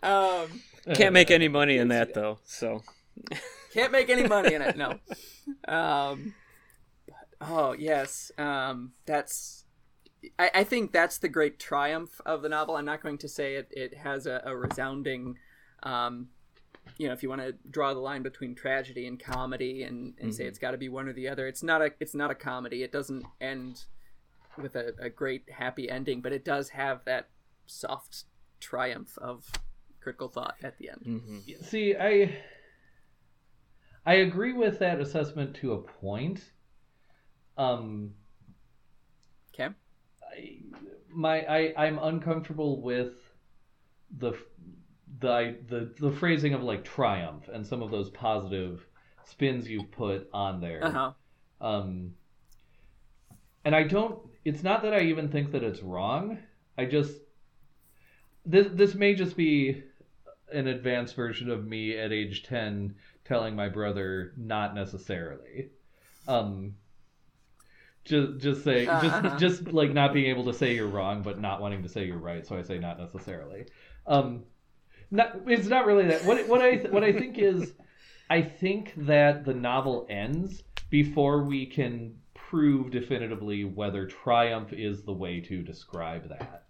[0.02, 0.62] Um,
[0.94, 2.38] can't make any money in that though.
[2.44, 2.82] So
[3.74, 4.92] can't make any money in it, no.
[5.68, 6.32] Um,
[7.06, 8.32] but, oh, yes.
[8.38, 9.64] Um, that's.
[10.38, 12.76] I, I think that's the great triumph of the novel.
[12.76, 15.38] I'm not going to say it, it has a, a resounding,
[15.82, 16.28] um,
[16.98, 20.34] you know, if you want to draw the line between tragedy and comedy and, and
[20.34, 21.46] say it's got to be one or the other.
[21.46, 22.82] It's not a it's not a comedy.
[22.82, 23.84] It doesn't end
[24.56, 27.28] with a, a great happy ending, but it does have that
[27.66, 28.24] soft
[28.60, 29.50] triumph of
[30.00, 31.02] critical thought at the end.
[31.04, 31.64] mhm.
[31.64, 32.38] See, I
[34.06, 36.40] I agree with that assessment to a point.
[37.58, 38.14] Um,
[39.52, 39.74] Okay.
[41.08, 43.12] My I I'm uncomfortable with
[44.18, 44.32] the
[45.20, 48.86] the the the phrasing of like triumph and some of those positive
[49.24, 50.84] spins you've put on there.
[50.84, 51.12] Uh huh.
[51.60, 52.14] Um,
[53.64, 54.18] and I don't.
[54.44, 56.38] It's not that I even think that it's wrong.
[56.78, 57.16] I just
[58.44, 59.82] this this may just be
[60.52, 65.70] an advanced version of me at age ten telling my brother not necessarily.
[66.28, 66.76] Um,
[68.06, 69.36] just just say Uh-huh.
[69.38, 72.06] just just like not being able to say you're wrong, but not wanting to say
[72.06, 72.46] you're right.
[72.46, 73.66] So I say not necessarily.
[74.06, 74.44] Um,
[75.10, 76.24] not it's not really that.
[76.24, 77.74] What what I what I think is.
[78.28, 85.12] I think that the novel ends before we can prove definitively whether triumph is the
[85.12, 86.64] way to describe that.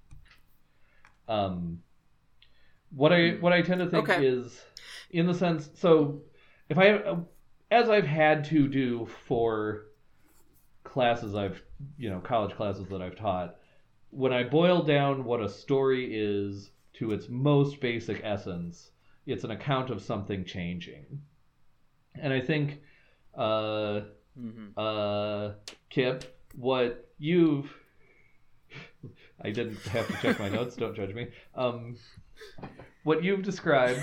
[1.29, 1.81] Um,
[2.91, 4.27] what I what I tend to think Okay.
[4.27, 4.63] is,
[5.11, 6.21] in the sense, so
[6.69, 7.17] if I,
[7.71, 9.86] as I've had to do for
[10.97, 11.61] classes I've,
[11.99, 13.57] you know, college classes that I've taught,
[14.09, 18.93] when I boil down what a story is to its most basic essence,
[19.27, 21.21] it's an account of something changing.
[22.15, 22.81] And I think
[23.35, 24.01] uh,
[24.39, 24.73] Mhm.
[24.75, 25.53] uh,
[25.91, 26.25] Kip
[26.55, 27.71] what you've
[29.43, 30.77] I didn't have to check my notes.
[30.77, 31.29] Don't judge me.
[31.55, 31.97] Um,
[33.05, 34.01] what you've described,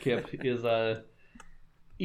[0.00, 1.02] Kip, is uh,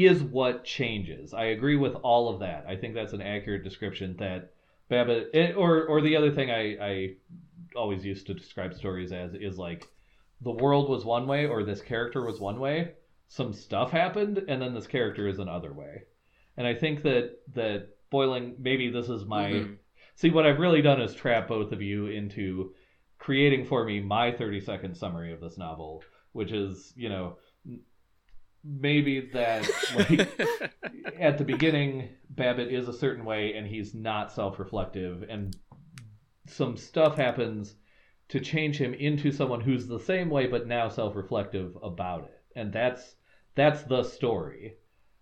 [0.06, 1.34] is what changes.
[1.34, 2.66] I agree with all of that.
[2.68, 4.16] I think that's an accurate description.
[4.20, 4.52] That
[4.90, 7.16] Babbitt, it, or or the other thing I I
[7.76, 9.88] always used to describe stories as is like
[10.42, 12.92] the world was one way or this character was one way.
[13.28, 16.04] Some stuff happened, and then this character is another way.
[16.58, 19.78] And I think that that boiling maybe this is my Mhm.
[20.16, 22.74] see what I've really done is trap both of you into
[23.18, 27.38] creating for me my 30 second summary of this novel, which is you know
[28.68, 30.30] maybe that like
[31.20, 35.24] at the beginning Babbitt is a certain way and he's not self-reflective.
[35.30, 35.56] And
[36.48, 37.76] some stuff happens
[38.30, 42.44] to change him into someone who's the same way but now self-reflective about it.
[42.56, 43.16] And that's
[43.56, 44.76] that's the story.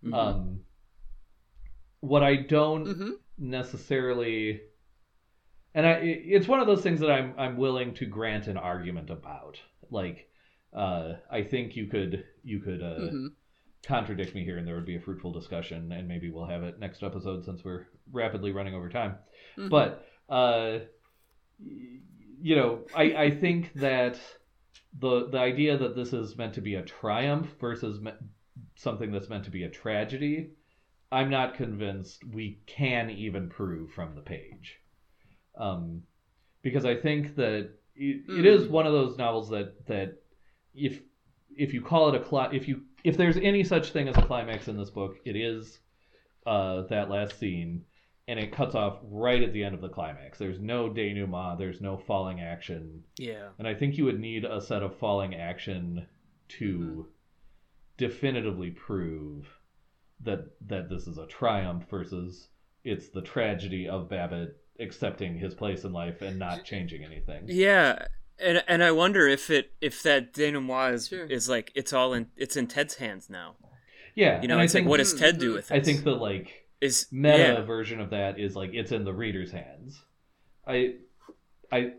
[0.03, 0.13] Mhm.
[0.13, 0.65] um
[2.01, 4.61] what i don't hmm necessarily
[5.73, 9.09] and i it's one of those things that i'm i'm willing to grant an argument
[9.09, 9.59] about.
[9.91, 10.29] Like
[10.75, 13.27] uh i think you could you could uh hmm
[13.87, 16.79] contradict me here and there would be a fruitful discussion and maybe we'll have it
[16.79, 19.15] next episode since we're rapidly running over time
[19.57, 19.69] Mhm.
[19.69, 20.79] but uh
[21.59, 24.19] you know i i think that
[24.99, 28.11] the the idea that this is meant to be a triumph versus me-
[28.75, 30.49] something that's meant to be a tragedy
[31.11, 34.79] i'm not convinced we can even prove from the page
[35.57, 36.01] um
[36.63, 38.69] because i think that it, it is Mm.
[38.71, 40.21] one of those novels that that
[40.75, 41.01] if
[41.55, 44.21] if you call it a cli- if you if there's any such thing as a
[44.21, 45.79] climax in this book it is
[46.45, 47.83] uh that last scene
[48.27, 51.81] and it cuts off right at the end of the climax there's no denouement there's
[51.81, 53.49] no falling action yeah.
[53.59, 56.05] and I think you would need a set of falling action
[56.47, 57.07] to
[57.97, 59.47] definitively prove
[60.21, 62.49] that that this is a triumph versus
[62.83, 67.43] it's the tragedy of Babbitt accepting his place in life and not changing anything.
[67.47, 68.07] Yeah,
[68.39, 71.25] and and I wonder if it if that denouement is, Sure.
[71.25, 73.55] is like it's all in it's in Ted's hands now.
[74.15, 75.55] Yeah, You know, and it's I like what does Ted do Mhm.
[75.55, 75.75] with it?
[75.75, 77.61] I think the like is meta yeah.
[77.63, 80.01] version of that is like it's in the reader's hands.
[80.67, 80.95] I
[81.71, 81.93] I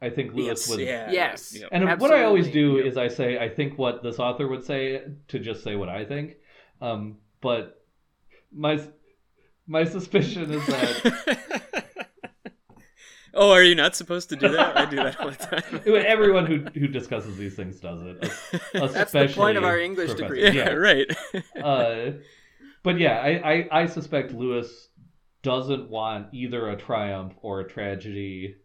[0.00, 1.56] I think Lewis Yes, would yeah, Yes.
[1.60, 1.68] yeah.
[1.70, 2.88] And what I always do Absolutely.
[2.90, 6.04] is I say I think what this author would say to just say what I
[6.04, 6.36] think.
[6.80, 7.84] Um, but
[8.52, 8.80] my
[9.68, 11.81] my suspicion is that
[13.34, 14.76] oh, are you not supposed to do that?
[14.76, 15.80] I do that all the time.
[16.06, 18.18] everyone who who discusses these things does it.
[18.22, 20.38] es- That's the point of our English professors.
[20.38, 20.58] degree.
[20.58, 21.06] yeah, right.
[21.62, 22.12] uh,
[22.82, 24.88] but yeah, I, I, I suspect Lewis
[25.42, 28.56] doesn't want either a triumph or a tragedy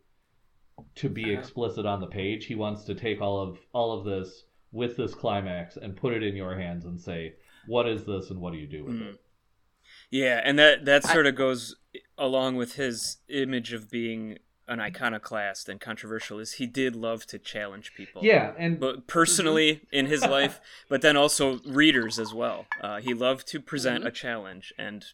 [0.95, 2.45] to be explicit on the page.
[2.45, 6.23] He wants to take all of all of this with this climax and put it
[6.23, 7.33] in your hands and say,
[7.67, 9.09] "What is this, and what do you do with Mm.
[9.13, 9.21] it?"
[10.11, 11.75] Yeah, and that that I- sort of goes
[12.17, 14.37] along with his image of being
[14.67, 16.39] an iconoclast and controversial.
[16.39, 18.23] Is he did love to challenge people.
[18.23, 20.59] Yeah, and but personally in his life,
[20.89, 22.65] but then also readers as well.
[22.81, 25.05] Uh, he loved to present a challenge and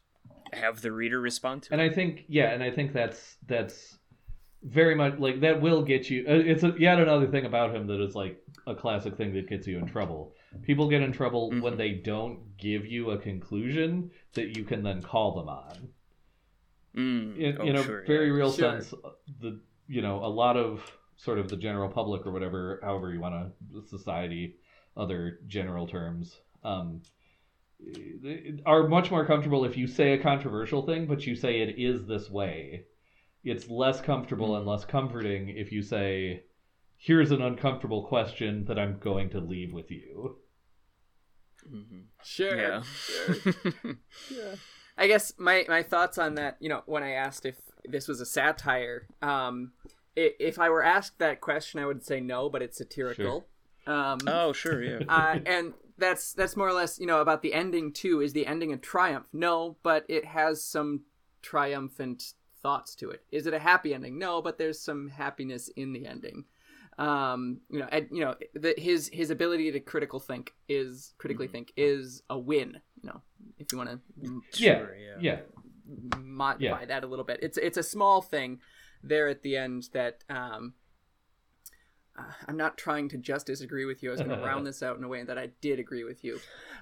[0.54, 1.74] have the reader respond to it.
[1.74, 1.91] and it.
[1.91, 3.97] I think yeah, and I think that's that's
[4.64, 6.26] very much like that will get you.
[6.28, 9.49] uh, It's a, yet another thing about him that is like a classic thing that
[9.49, 10.34] gets you in trouble.
[10.62, 11.78] People get in trouble when Mhm.
[11.78, 15.89] they don't give you a conclusion that you can then call them on.
[16.96, 17.38] Mm.
[17.38, 18.34] In, Oh, in a sure, very yeah.
[18.34, 18.80] real Sure.
[18.82, 18.94] sense,
[19.39, 20.82] the you know a lot of
[21.16, 24.56] sort of the general public or whatever, however you want to society,
[24.96, 26.39] other general terms.
[26.64, 27.02] Um,
[28.66, 32.06] are much more comfortable if you say a controversial thing, but you say it is
[32.06, 32.86] this way.
[33.44, 36.44] It's less comfortable and less comforting if you say,
[36.98, 40.38] "Here's an uncomfortable question that I'm going to leave with you."
[41.70, 42.06] Mhm.
[42.24, 42.56] Sure.
[42.58, 42.82] Yeah.
[42.82, 43.36] sure.
[44.98, 48.22] I guess my my thoughts on that, you know, when I asked if this was
[48.22, 49.72] a satire, um,
[50.18, 53.46] i- if I were asked that question, I would say no, but it's satirical.
[53.86, 55.00] Um, oh, sure, yeah.
[55.10, 58.22] uh, and that's that's more or less, you know, about the ending too.
[58.22, 59.28] Is the ending a triumph?
[59.34, 61.02] No, but it has some
[61.41, 63.24] triumphant thoughts to it.
[63.32, 64.18] Is it a happy ending?
[64.18, 66.46] No, but there's some happiness in the ending.
[66.98, 71.48] Um, you know, and, you know, the, his his ability to critical think is critically
[71.48, 72.78] think is a win.
[73.02, 73.22] You know,
[73.58, 74.00] if you want to
[74.54, 75.32] Sure, yeah, yeah.
[75.32, 75.39] yeah.
[76.20, 76.86] modify Yeah.
[76.86, 77.39] that a little bit.
[77.41, 78.60] It's it's a small thing
[79.04, 80.74] there at the end that um,
[82.18, 84.10] uh, I'm not trying to just disagree with you.
[84.10, 86.24] I was going to round this out in a way that I did agree with
[86.24, 86.39] you.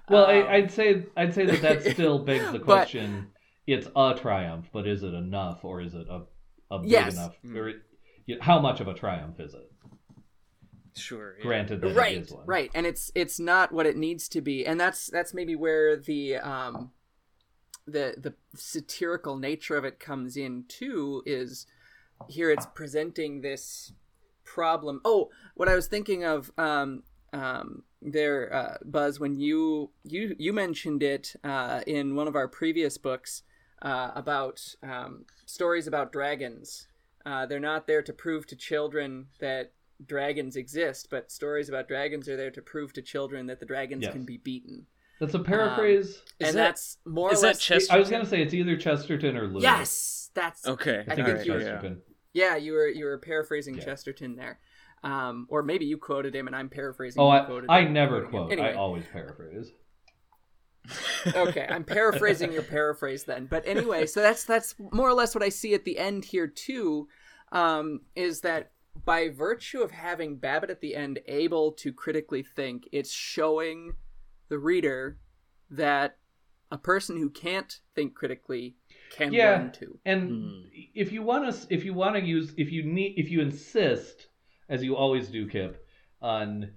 [0.09, 3.27] Well, Um, I, I'd say I'd say that that still begs the But- question:
[3.65, 6.23] it's a triumph, but is it enough, or is it a,
[6.69, 7.13] a big Yes.
[7.13, 7.35] enough?
[7.55, 7.77] Or it,
[8.25, 9.70] you know, how much of a triumph is it?
[10.95, 11.35] Sure.
[11.37, 11.43] Yeah.
[11.43, 12.45] Granted, that right is one.
[12.45, 15.95] right and it's it's not what it needs to be and that's that's maybe where
[15.95, 16.91] the um
[17.87, 21.65] the the satirical nature of it comes in too is
[22.29, 23.93] here it's presenting this
[24.43, 25.01] problem.
[25.05, 30.53] Oh, what I was thinking of um um there uh, Buzz when you you you
[30.53, 33.43] mentioned it uh, in one of our previous books
[33.81, 36.87] uh, about um, stories about dragons.
[37.25, 39.71] Uh, they're not there to prove to children that
[40.05, 44.03] dragons exist, but stories about dragons are there to prove to children that the dragons
[44.03, 44.13] Yes.
[44.13, 44.85] can be beaten.
[45.19, 46.07] That's a paraphrase.
[46.09, 47.89] Is and that- that's more is or that less.
[47.89, 49.63] I was gonna say it's either Chesterton or Lewis.
[49.63, 51.05] yes, that's Okay.
[51.07, 52.01] I think I it's think you were- Chesterton.
[52.33, 53.83] Yeah, you were you were paraphrasing Yeah.
[53.85, 54.59] Chesterton there,
[55.03, 57.21] um, or maybe you quoted him and I'm paraphrasing.
[57.21, 58.31] Oh, you I, quoted I him, never quoting him.
[58.31, 58.51] quote.
[58.53, 59.71] Anyway, I always paraphrase.
[61.35, 63.45] okay, I'm paraphrasing your paraphrase then.
[63.45, 66.47] But anyway, so that's that's more or less what I see at the end here
[66.47, 67.07] too,
[67.51, 68.71] um, is that
[69.05, 73.93] by virtue of having Babbitt at the end able to critically think, it's showing
[74.49, 75.17] the reader
[75.69, 76.17] that
[76.71, 78.75] a person who can't think critically
[79.11, 79.57] can Yeah.
[79.59, 79.99] learn to.
[80.05, 80.61] And Hmm.
[80.93, 84.27] if you want to, if you want to use, if you need, if you insist,
[84.69, 85.85] as you always do, Kip,
[86.21, 86.71] on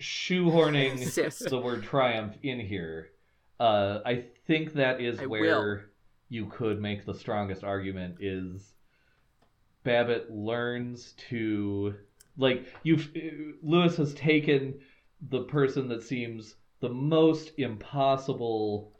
[0.00, 1.48] shoehorning Insist.
[1.50, 3.12] the word triumph in here,
[3.60, 5.90] uh, I think that is I where
[6.28, 8.74] you could make the strongest argument is
[9.86, 11.94] Babbitt learns to
[12.36, 13.08] like you've
[13.62, 14.80] Lewis has taken
[15.30, 18.92] the person that seems the most impossible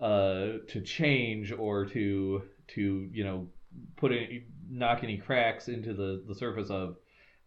[0.00, 3.48] uh, to change or to to you know
[3.96, 6.98] put any knock any cracks into the the surface of,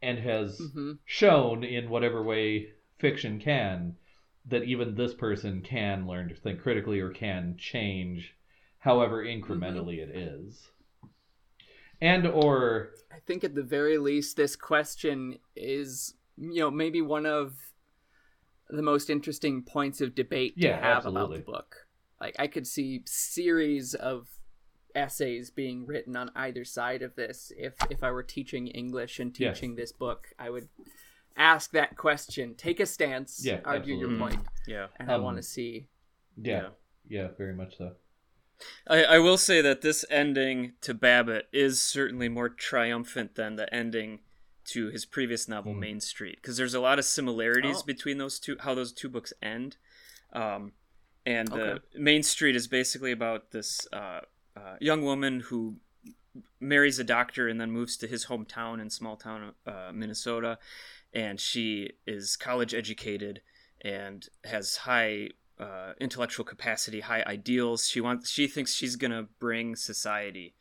[0.02, 2.68] and has hmm shown in whatever way
[2.98, 3.96] fiction can
[4.46, 8.36] that even this person can learn to think critically or can change
[8.80, 10.72] however incrementally it is
[12.02, 17.26] and or I think at the very least, this question is, you know, maybe one
[17.26, 17.56] of
[18.70, 21.88] the most interesting points of debate to Yeah, have about the book.
[22.20, 24.28] Like, I could see series of
[24.96, 27.52] essays being written on either side of this.
[27.58, 29.58] If if I were teaching English and Yes.
[29.58, 30.70] teaching this book, I would
[31.38, 34.88] ask that question, take a stance, Yeah, argue your point, Yeah.
[34.98, 35.88] and I Um, want to see.
[36.38, 36.70] yeah
[37.08, 37.92] yeah very much so
[38.88, 43.72] I, I will say that this ending to Babbitt is certainly more triumphant than the
[43.74, 44.20] ending
[44.66, 45.80] to his previous novel, Mm.
[45.80, 47.86] Main Street, because there's a lot of similarities Oh.
[47.86, 49.78] between those two, how those two books end.
[50.34, 50.74] Um,
[51.26, 51.80] and the Okay.
[51.98, 54.22] Main Street is basically about this uh,
[54.56, 55.78] uh, young woman who
[56.60, 60.58] marries a doctor and then moves to his hometown in small town uh, Minnesota,
[61.14, 63.42] and she is college educated
[63.82, 65.30] and has high
[65.62, 67.88] uh, intellectual capacity, high ideals.
[67.88, 70.56] She wants, she thinks she's gonna bring society,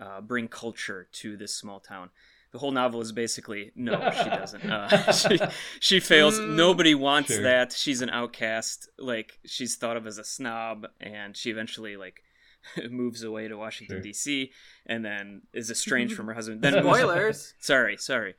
[0.00, 2.10] uh, bring culture to this small town.
[2.52, 4.64] The whole novel is basically no, she doesn't.
[4.64, 5.38] Uh, she
[5.80, 6.38] she fails.
[6.38, 7.42] Mm, Nobody wants sure.
[7.42, 7.72] that.
[7.72, 8.88] She's an outcast.
[8.98, 12.22] Like she's thought of as a snob, and she eventually like
[12.90, 14.02] moves away to Washington Sure.
[14.02, 14.52] D.C.
[14.86, 16.62] and then is estranged from her husband.
[16.62, 17.54] Then moves- Spoilers.
[17.58, 18.34] Sorry, sorry.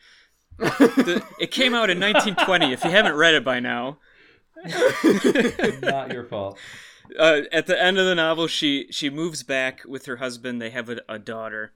[0.58, 2.74] The, it came out in 1920.
[2.74, 4.00] If you haven't read it by now,
[5.82, 6.58] not your fault
[7.18, 10.62] uh, at the end of the novel, she she moves back with her husband.
[10.62, 11.74] They have a, a daughter,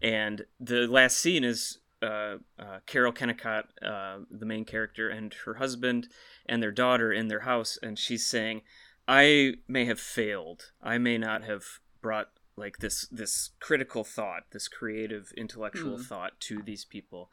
[0.00, 5.54] and the last scene is uh, uh, Carol Kennicott, uh, the main character, and her
[5.54, 6.08] husband
[6.46, 8.62] and their daughter in their house, and she's saying,
[9.06, 10.72] "I may have failed.
[10.82, 11.64] I may not have
[12.00, 16.02] brought." like this this critical thought this creative intellectual Hmm.
[16.02, 17.30] thought to these people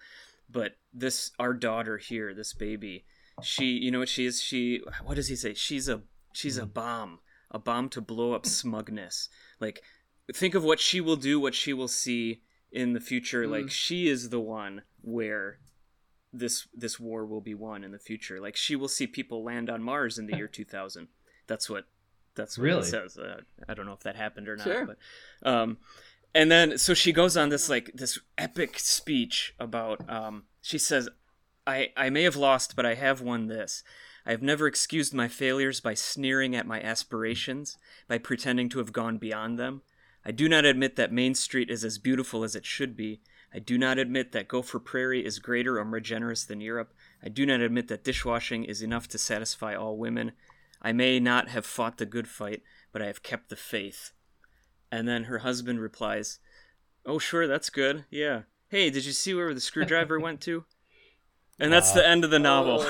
[0.48, 3.06] but this our daughter here this baby
[3.44, 4.42] she you know what she is?
[4.42, 5.54] She what does he say?
[5.54, 6.02] She's a
[6.34, 7.20] she's a bomb
[7.52, 9.30] a bomb to blow up smugness.
[9.60, 9.82] Like
[10.34, 13.48] think of what she will do what she will see in the future.
[13.48, 13.72] Like Mm.
[13.72, 15.60] she is the one where
[16.34, 18.40] this this war will be won in the future.
[18.42, 21.08] Like she will see people land on mars in the year 2000
[21.48, 21.86] that's what
[22.36, 22.82] that's what Really?
[22.82, 23.18] it says.
[23.18, 24.86] Uh, i don't know if that happened or not Sure.
[24.86, 24.98] but
[25.50, 25.78] um
[26.34, 31.08] and then so she goes on this like this epic speech about um she says
[31.66, 33.84] i i may have lost but i have won this
[34.26, 38.94] i have never excused my failures by sneering at my aspirations by pretending to have
[38.94, 39.82] gone beyond them
[40.26, 43.22] i do not admit that main street is as beautiful as it should be
[43.56, 46.94] I do not admit that Gopher Prairie is greater or more generous than Europe.
[47.24, 50.34] I do not admit that dishwashing is enough to satisfy all women.
[50.82, 54.12] I may not have fought the good fight, but I have kept the faith.
[54.92, 56.40] And then her husband replies,
[57.06, 58.04] Oh, sure, that's good.
[58.10, 58.42] Yeah.
[58.68, 60.66] Hey, did you see where the screwdriver went to?
[61.60, 62.86] And that's the end of the novel.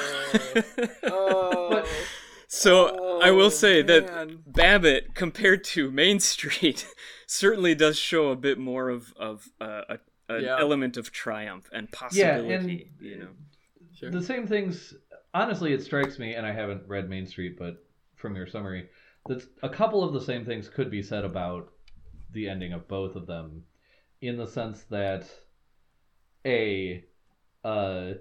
[1.03, 1.85] Oh,
[2.47, 4.51] so I will say that.
[4.51, 6.87] Babbitt, compared to Main Street,
[7.27, 9.97] certainly does show a bit more of, of uh, a,
[10.33, 10.57] an Yeah.
[10.59, 12.47] element of triumph and possibility.
[12.47, 12.91] yeah possibility.
[12.99, 13.27] and you know.
[13.93, 14.11] Sure.
[14.11, 14.93] the same things
[15.33, 17.85] honestly it strikes me and i haven't read main street but
[18.15, 18.89] from your summary
[19.27, 21.69] that a couple of the same things could be said about
[22.33, 23.63] the ending of both of them,
[24.21, 25.25] in the sense that
[26.45, 27.03] a
[27.65, 28.13] uh,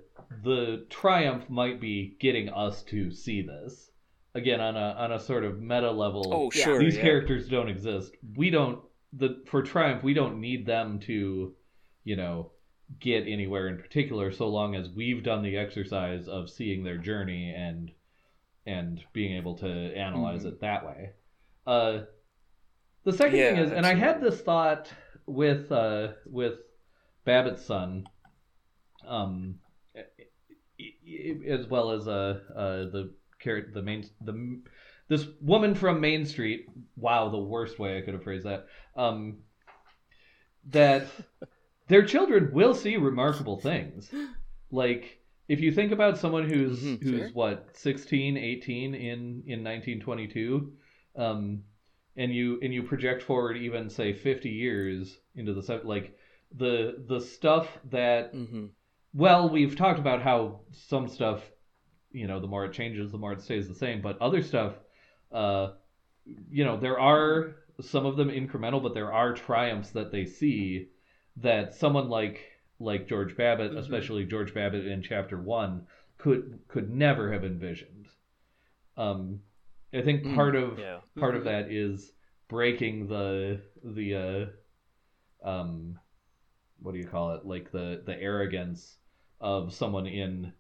[0.43, 3.91] the triumph might be getting us to see this
[4.35, 6.33] again on a on a sort of meta level.
[6.33, 6.79] Oh, sure.
[6.79, 7.03] these yeah.
[7.03, 8.13] characters don't exist.
[8.37, 8.81] We don't
[9.13, 11.55] the for triumph we don't need them to,
[12.05, 12.53] you know,
[12.99, 17.53] get anywhere in particular so long as we've done the exercise of seeing their journey
[17.55, 17.91] and
[18.65, 21.11] and being able to analyze it that way.
[21.67, 22.01] Uh
[23.05, 24.91] the second thing is and I had this thought
[25.27, 26.55] with uh with
[27.27, 28.07] Babbitt's son
[29.07, 29.57] um
[31.51, 34.61] as well as uh, uh the char- the main the
[35.09, 36.67] this woman from Main Street.
[36.97, 38.67] Wow, the worst way I could have phrased that.
[38.97, 39.39] Um,
[40.71, 41.07] that
[41.89, 44.11] their children will see remarkable things.
[44.71, 47.35] Like if you think about someone who's Mhm, who's sure.
[47.35, 50.73] what 16, 18 in in 1922,
[51.17, 51.63] um,
[52.17, 56.17] and you and you project forward even say 50 years into the like
[56.57, 58.67] the the stuff that hmm
[59.15, 61.51] well, we've talked about how some stuff,
[62.13, 64.03] you know, the more it changes, the more it stays the same.
[64.03, 64.75] But other stuff,
[65.33, 65.69] uh,
[66.51, 70.89] you know, there are some of them incremental, but there are triumphs that they see
[71.37, 72.41] that someone like
[72.81, 73.79] like George Babbitt, Mhm.
[73.79, 75.87] especially George Babbitt in Chapter One,
[76.19, 78.09] could could never have envisioned.
[78.97, 79.41] Um,
[79.95, 81.01] I think Mm, part of yeah.
[81.17, 81.45] part of Mhm.
[81.45, 82.13] that is
[82.49, 84.51] breaking the the
[85.45, 85.99] uh, um
[86.81, 88.99] what do you call it like the the arrogance
[89.41, 90.53] of someone in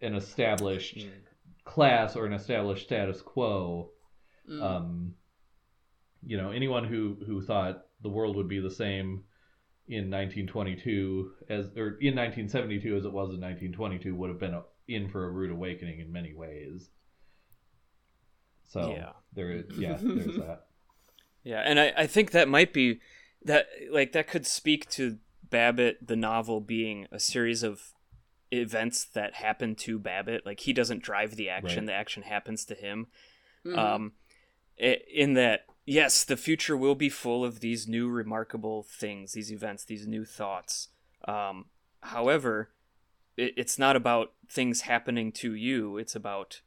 [0.00, 1.10] an established Mm.
[1.64, 3.90] class or an established status quo
[4.48, 4.62] Mm.
[4.62, 5.14] um
[6.24, 9.24] you know anyone who who thought the world would be the same
[9.88, 14.62] in 1922 as or in 1972 as it was in 1922 would have been a,
[14.88, 16.90] in for a rude awakening in many ways
[18.68, 19.12] so Yeah.
[19.32, 20.66] there yeah there's that
[21.44, 23.00] Yeah, and I, I think that might be
[23.44, 25.18] that like that could speak to
[25.48, 27.92] Babbitt the novel being a series of
[28.60, 30.44] events that happen to Babbitt.
[30.46, 31.92] Like he doesn't drive the action; Right.
[31.92, 33.08] the action happens to him.
[33.64, 33.76] Mhm.
[33.78, 34.12] Um,
[34.78, 39.84] in that, yes, the future will be full of these new remarkable things, these events,
[39.84, 40.88] these new thoughts.
[41.26, 41.70] Um,
[42.02, 42.72] however,
[43.36, 46.60] it, it's not about things happening to you; it's about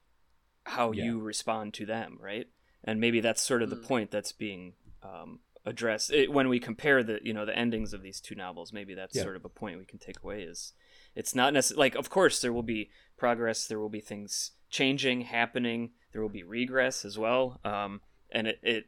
[0.66, 1.06] how Yeah.
[1.06, 2.48] you respond to them, right?
[2.84, 3.84] And maybe that's sort of the Mm.
[3.86, 8.02] point that's being um, addressed it, when we compare the you know the endings of
[8.02, 8.74] these two novels.
[8.74, 9.24] Maybe that's Yeah.
[9.24, 10.74] sort of a point we can take away is
[11.20, 15.22] it's not necessarily like of course there will be progress, there will be things changing,
[15.22, 18.00] happening, there will be regress as well, um,
[18.32, 18.86] and it, it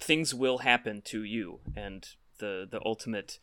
[0.00, 2.08] things will happen to you, and
[2.38, 3.38] the the ultimate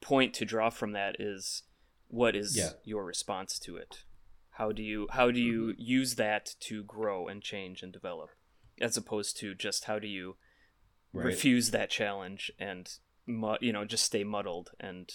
[0.00, 1.64] point to draw from that is
[2.06, 2.70] what is Yeah.
[2.84, 4.04] your response to it?
[4.50, 8.30] How do you how do you use that to grow and change and develop
[8.80, 10.36] as opposed to just how do you
[11.12, 11.26] right.
[11.26, 12.98] refuse that challenge and
[13.60, 15.10] you know just stay muddled and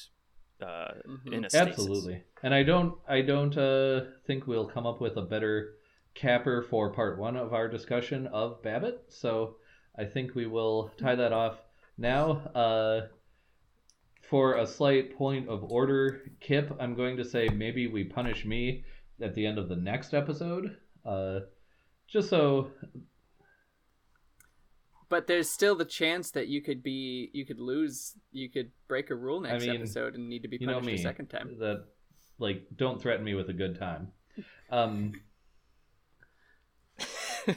[0.63, 1.33] uh, Mhm.
[1.33, 1.69] in a stasis.
[1.69, 2.23] Absolutely.
[2.43, 5.75] And I don't I don't uh, think we'll come up with a better
[6.13, 9.05] capper for part one of our discussion of Babbitt.
[9.09, 9.55] So
[9.97, 11.57] I think we will tie that off
[11.97, 12.31] now.
[12.55, 13.07] Uh,
[14.29, 18.85] for a slight point of order, Kip, I'm going to say maybe we punish me
[19.21, 20.77] at the end of the next episode.
[21.05, 21.41] Uh,
[22.07, 22.71] just so
[25.11, 29.09] But there's still the chance that you could be, you could lose, you could break
[29.09, 31.27] a rule next mean, episode and need to be you know punished me a second
[31.27, 31.57] time.
[31.59, 31.83] that
[32.39, 34.13] like don't threaten me with a good time.
[34.69, 35.11] Um,
[37.47, 37.53] I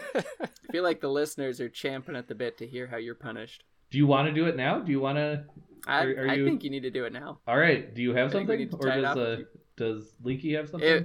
[0.72, 3.62] feel like the listeners are champing at the bit to hear how you're punished.
[3.90, 4.80] do you want to do it now?
[4.80, 5.44] Do you want to?
[5.86, 7.38] I, Are- are I you- think you need to do it now.
[7.46, 7.94] All right.
[7.94, 9.36] Do you have I something, or does uh,
[9.76, 10.88] does Leaky have something?
[10.88, 11.04] If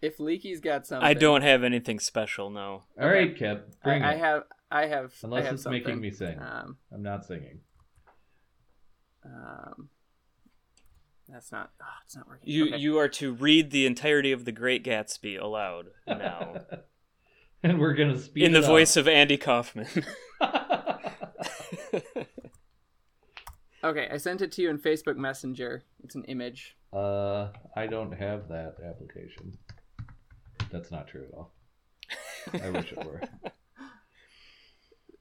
[0.00, 4.02] if Leaky's got something, i don't have anything special no All right, Kip, I, bring
[4.02, 4.18] I it.
[4.18, 5.82] have, I have, Unless I have it's something.
[5.82, 6.38] making me sing.
[6.38, 7.60] Um, I'm not singing.
[9.24, 9.88] um,
[11.28, 11.70] that's not.
[11.80, 12.48] Oh, it's not working.
[12.48, 12.76] you Okay.
[12.78, 16.54] you are to read the entirety of the great gatsby aloud now
[17.62, 19.86] and we're gonna speed in the voice of andy kaufman
[23.82, 25.84] Okay, I sent it to you in Facebook Messenger.
[26.04, 26.76] It's an image.
[26.92, 29.54] uh, I don't have that application.
[30.70, 31.54] That's not true at all.
[32.62, 33.22] I wish it were.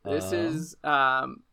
[0.05, 1.43] This Um, is um.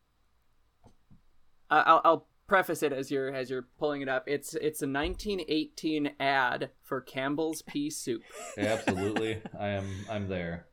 [1.70, 4.24] I- I'll, I'll preface it as you're as you're pulling it up.
[4.28, 8.22] It's it's a 1918 ad for Campbell's pea soup,
[8.58, 9.42] absolutely.
[9.58, 9.88] I am.
[10.08, 10.66] I'm there.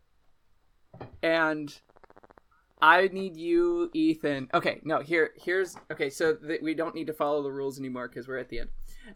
[1.24, 1.74] and
[2.82, 4.50] I need you, Ethan.
[4.54, 6.10] Okay, no, here here's okay.
[6.12, 8.70] So th- we don't need to follow the rules anymore because we're at the end.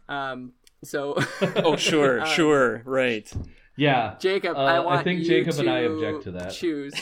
[0.08, 0.52] Um,
[0.82, 1.16] so
[1.56, 3.30] oh sure Uh, sure right
[3.76, 4.16] Yeah.
[4.18, 6.50] Jacob, Uh, I I think you Jacob and I object to that.
[6.52, 6.94] Choose.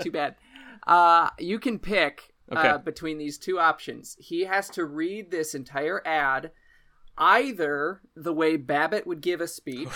[0.00, 0.36] Too bad.
[0.86, 2.68] Uh, you can pick Okay.
[2.68, 4.16] uh, between these two options.
[4.20, 6.50] He has to read this entire ad
[7.16, 9.88] either the way Babbitt would give a speech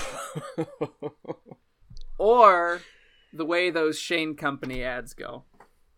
[2.19, 2.81] or
[3.33, 5.45] the way those Shane Company ads go.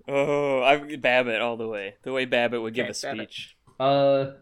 [0.09, 1.95] oh, I Babbitt all the way.
[2.03, 3.29] The way Babbitt would give Okay, a Babbitt.
[3.31, 3.57] speech.
[3.79, 4.33] Uh,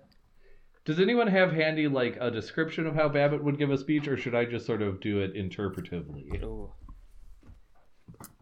[0.85, 4.17] does anyone have handy like a description of how Babbitt would give a speech, or
[4.17, 6.43] should I just sort of do it interpretively?
[6.43, 6.73] Ooh.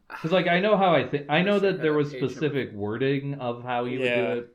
[0.08, 1.26] Because like I know how I think.
[1.28, 4.52] I know that there was specific wording of how he would do it.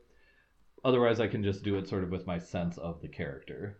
[0.83, 3.77] Otherwise, I can just do it sort of with my sense of the character.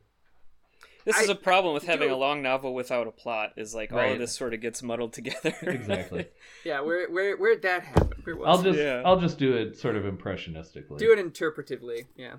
[1.04, 3.54] This I- is a problem with having do- a long novel without a plot.
[3.58, 5.54] Is like all of this sort of gets muddled together.
[5.64, 6.28] Exactly.
[6.64, 8.12] Yeah, where where where'd that happen?
[8.24, 9.02] Where was I'll just Yeah.
[9.06, 10.98] I'll just do it sort of impressionistically.
[11.00, 12.06] do it interpretively.
[12.16, 12.36] Yeah.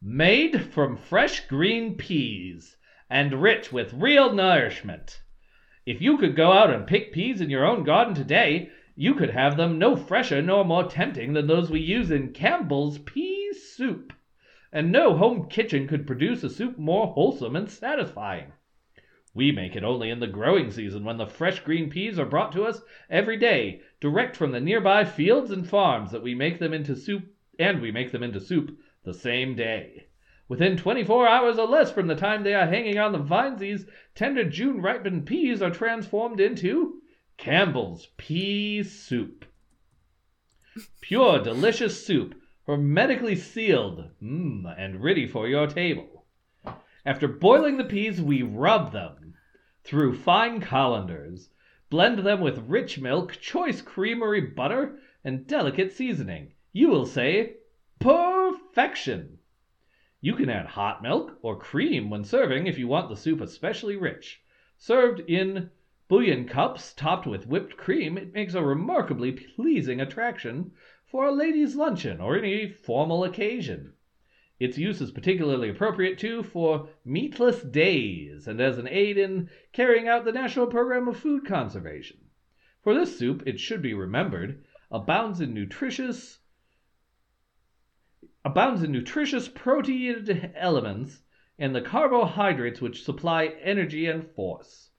[0.00, 2.76] Made from fresh green peas
[3.10, 5.20] and rich with real nourishment.
[5.84, 9.30] If you could go out and pick peas in your own garden today, you could
[9.30, 14.12] have them no fresher nor more tempting than those we use in Campbell's pea soup.
[14.72, 18.52] And no home kitchen could produce a soup more wholesome and satisfying.
[19.34, 22.52] We make it only in the growing season when the fresh green peas are brought
[22.52, 22.80] to us
[23.10, 27.24] every day, direct from the nearby fields and farms that we make them into soup
[27.58, 30.06] and we make them into soup the same day.
[30.52, 33.86] Within 24 hours or less from the time they are hanging on the vines, these
[34.14, 37.00] tender June ripened peas are transformed into
[37.38, 39.46] Campbell's Pea Soup.
[41.00, 42.34] Pure, delicious soup,
[42.66, 46.26] hermetically sealed, mmm, and ready for your table.
[47.06, 49.32] After boiling the peas, we rub them
[49.84, 51.48] through fine colanders,
[51.88, 56.52] blend them with rich milk, choice creamery butter, and delicate seasoning.
[56.74, 57.54] You will say,
[57.98, 59.38] perfection.
[60.24, 63.96] You can add hot milk or cream when serving if you want the soup especially
[63.96, 64.40] rich.
[64.78, 65.70] Served in
[66.06, 70.70] bouillon cups topped with whipped cream, it makes a remarkably pleasing attraction
[71.06, 73.94] for a lady's luncheon or any formal occasion.
[74.60, 80.06] Its use is particularly appropriate too for meatless days and as an aid in carrying
[80.06, 82.18] out the national program of food conservation.
[82.84, 86.38] For this soup, it should be remembered, abounds in nutritious
[88.44, 91.22] abounds in nutritious protein elements
[91.58, 94.90] and the carbohydrates which supply energy and force.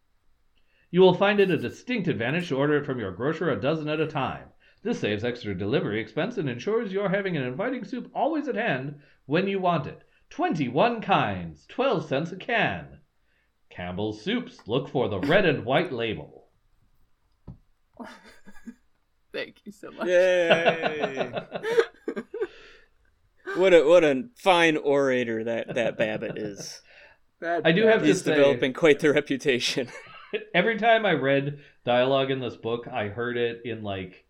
[0.92, 3.90] You will find it a distinct advantage to order it from your grocer a dozen
[3.90, 4.50] at a time.
[4.84, 9.00] This saves extra delivery expense and ensures you're having an inviting soup always at hand
[9.26, 10.04] when you want it.
[10.30, 13.00] 21 kinds, 12 cents a can.
[13.70, 16.48] Campbell's Soups, look for the red and white label.
[19.34, 20.08] Thank you so much.
[20.08, 21.32] Yay!
[23.56, 26.82] what a what a fine orator that that Babbitt is.
[27.42, 29.90] That- I do that have to He's say- developing quite the reputation.
[30.56, 34.26] Every time I read dialogue in this book, I heard it in like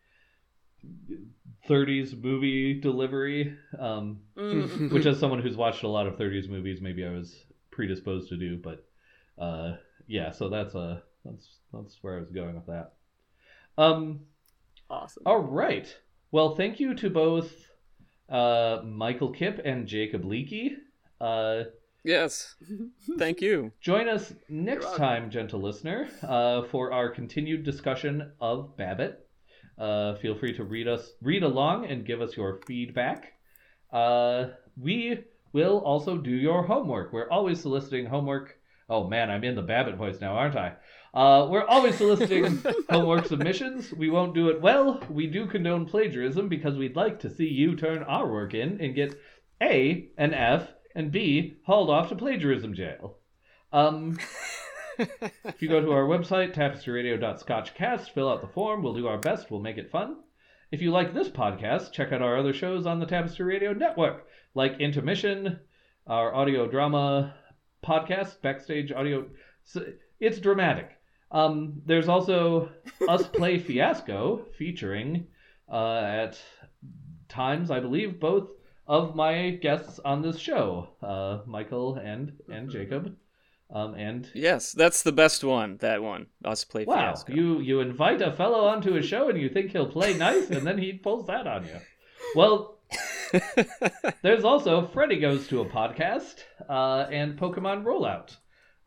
[1.69, 3.55] 30s movie delivery.
[3.79, 4.91] Um, Mm.
[4.91, 8.35] which as someone who's watched a lot of 30s movies maybe i was predisposed to
[8.37, 8.83] do but
[9.37, 9.73] uh
[10.07, 12.93] yeah so that's uh that's that's where i was going with that
[13.77, 14.21] um
[14.89, 15.21] awesome.
[15.27, 15.95] all right
[16.31, 17.51] well thank you to both
[18.29, 20.71] uh michael kipp and jacob leakey
[21.21, 21.63] uh
[22.03, 22.55] yes.
[23.17, 23.71] Thank you.
[23.81, 29.27] join us next time gentle listener uh for our continued discussion of babbitt
[29.77, 33.33] uh feel free to read us read along and give us your feedback
[33.91, 35.19] uh, we
[35.53, 37.13] will also do your homework.
[37.13, 38.55] We're always soliciting homework.
[38.89, 40.73] Oh man, I'm in the Babbitt voice now, aren't I?
[41.13, 43.93] Uh, we're always soliciting homework submissions.
[43.93, 44.99] We won't do it well.
[45.09, 48.95] We do condone plagiarism because we'd like to see you turn our work in and
[48.95, 49.19] get
[49.61, 53.17] A, an F, and B, hauled off to plagiarism jail.
[53.71, 54.17] Um,
[54.97, 58.81] if you go to our website, tapestryradio.scotchcast, fill out the form.
[58.81, 59.51] We'll do our best.
[59.51, 60.17] We'll make it fun.
[60.71, 64.25] If you like this podcast, check out our other shows on the Tapestry Radio Network,
[64.55, 65.59] like Intermission,
[66.07, 67.35] our audio drama
[67.85, 69.27] podcast, Backstage Audio.
[70.19, 70.89] It's dramatic.
[71.33, 72.69] Um, there's also
[73.09, 75.27] Us Play Fiasco, featuring
[75.71, 76.39] uh, at
[77.27, 78.49] times, I believe, both
[78.87, 83.15] of my guests on this show, uh, Michael and and Jacob,
[83.71, 85.77] um, and Yes, that's the best one.
[85.77, 86.27] That one.
[86.45, 87.33] Us play Wow, fiasco.
[87.33, 90.67] you you invite a fellow onto a show and you think he'll play nice, and
[90.67, 91.79] then he pulls that on you.
[92.35, 92.77] Well,
[94.21, 96.35] there's also Freddy goes to a podcast
[96.69, 98.35] uh, and Pokemon Rollout.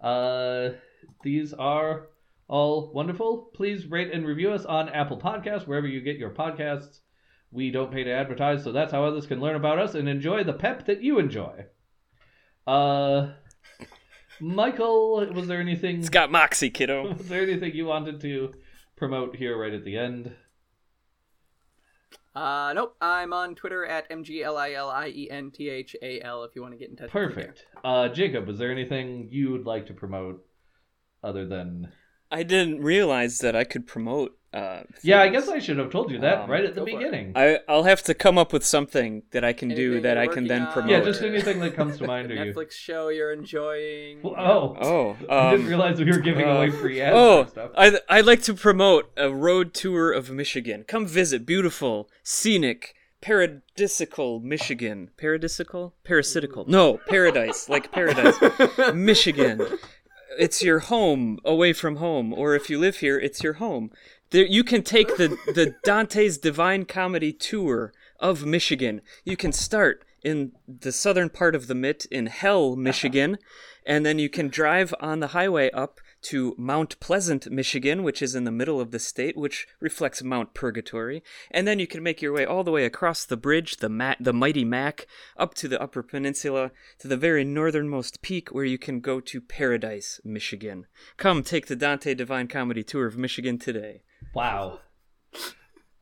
[0.00, 0.76] Uh,
[1.22, 2.08] these are
[2.48, 3.50] all wonderful.
[3.54, 7.00] Please rate and review us on Apple Podcasts wherever you get your podcasts.
[7.50, 10.44] We don't pay to advertise, so that's how others can learn about us and enjoy
[10.44, 11.66] the pep that you enjoy.
[12.66, 13.30] Uh,
[14.40, 16.00] Michael, was there anything?
[16.00, 17.14] it's got moxie, kiddo.
[17.16, 18.52] Was there anything you wanted to
[18.96, 20.32] promote here right at the end?
[22.34, 22.96] Uh, nope.
[23.00, 25.06] I'm on Twitter at mglilenthal.
[25.08, 27.14] If you want to get in touch.
[27.14, 27.34] with me.
[27.34, 27.64] Perfect.
[27.82, 30.44] Uh, Jacob, is there anything you would like to promote
[31.24, 31.92] other than?
[32.30, 34.36] I didn't realize that I could promote.
[34.54, 36.86] Uh, Yeah, I guess I should have told you that Um, right at the go
[36.86, 36.98] for it.
[36.98, 37.32] beginning.
[37.36, 40.46] I I'll have to come up with something that I can do that I can
[40.46, 40.72] then on?
[40.72, 40.90] promote.
[40.90, 42.40] Yeah, just anything that comes to mind to you.
[42.54, 44.22] Netflix show you're enjoying.
[44.22, 47.70] Well, oh, Oh, I didn't um, realize we were giving uh, away free ads oh.
[47.76, 50.84] I I'd like to promote a road tour of Michigan.
[50.88, 55.10] Come visit beautiful, scenic, paradisical Michigan.
[55.18, 55.92] Paradisical?
[56.04, 56.64] Parasitical?
[56.66, 58.36] No, paradise, like paradise.
[58.94, 59.60] Michigan.
[60.38, 63.90] It's your home away from home, or if you live here, it's your home.
[64.30, 69.00] There, you can take the, the Dante's Divine Comedy tour of Michigan.
[69.24, 73.38] You can start in the southern part of the Mitt in Hell, Michigan,
[73.86, 78.34] and then you can drive on the highway up to Mount Pleasant, Michigan, which is
[78.34, 81.22] in the middle of the state, which reflects Mount Purgatory.
[81.50, 84.14] And then you can make your way all the way across the bridge, the Ma-
[84.20, 88.78] the mighty Mac, up to the Upper Peninsula, to the very northernmost peak, where you
[88.78, 90.86] can go to Paradise, Michigan.
[91.16, 94.02] Come take the Dante Divine Comedy tour of Michigan today.
[94.34, 94.80] Wow.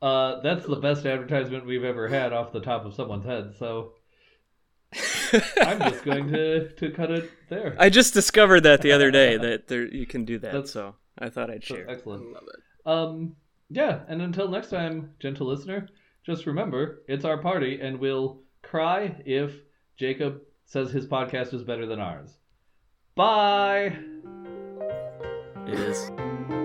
[0.01, 3.53] Uh, that's the best advertisement we've ever had off the top of someone's head.
[3.57, 3.93] So
[5.61, 7.75] I'm just going to to cut it there.
[7.79, 10.95] I just discovered that the other day that there you can do that, That's- so
[11.17, 11.89] I thought I'd share.
[11.89, 12.31] excellent.
[12.33, 12.89] Love it.
[12.89, 13.35] Um,
[13.69, 15.87] yeah, and until next time, gentle listener,
[16.25, 19.53] just remember it's our party, and we'll cry if
[19.97, 22.37] Jacob says his podcast is better than ours.
[23.15, 23.97] Bye.
[25.67, 26.64] It is.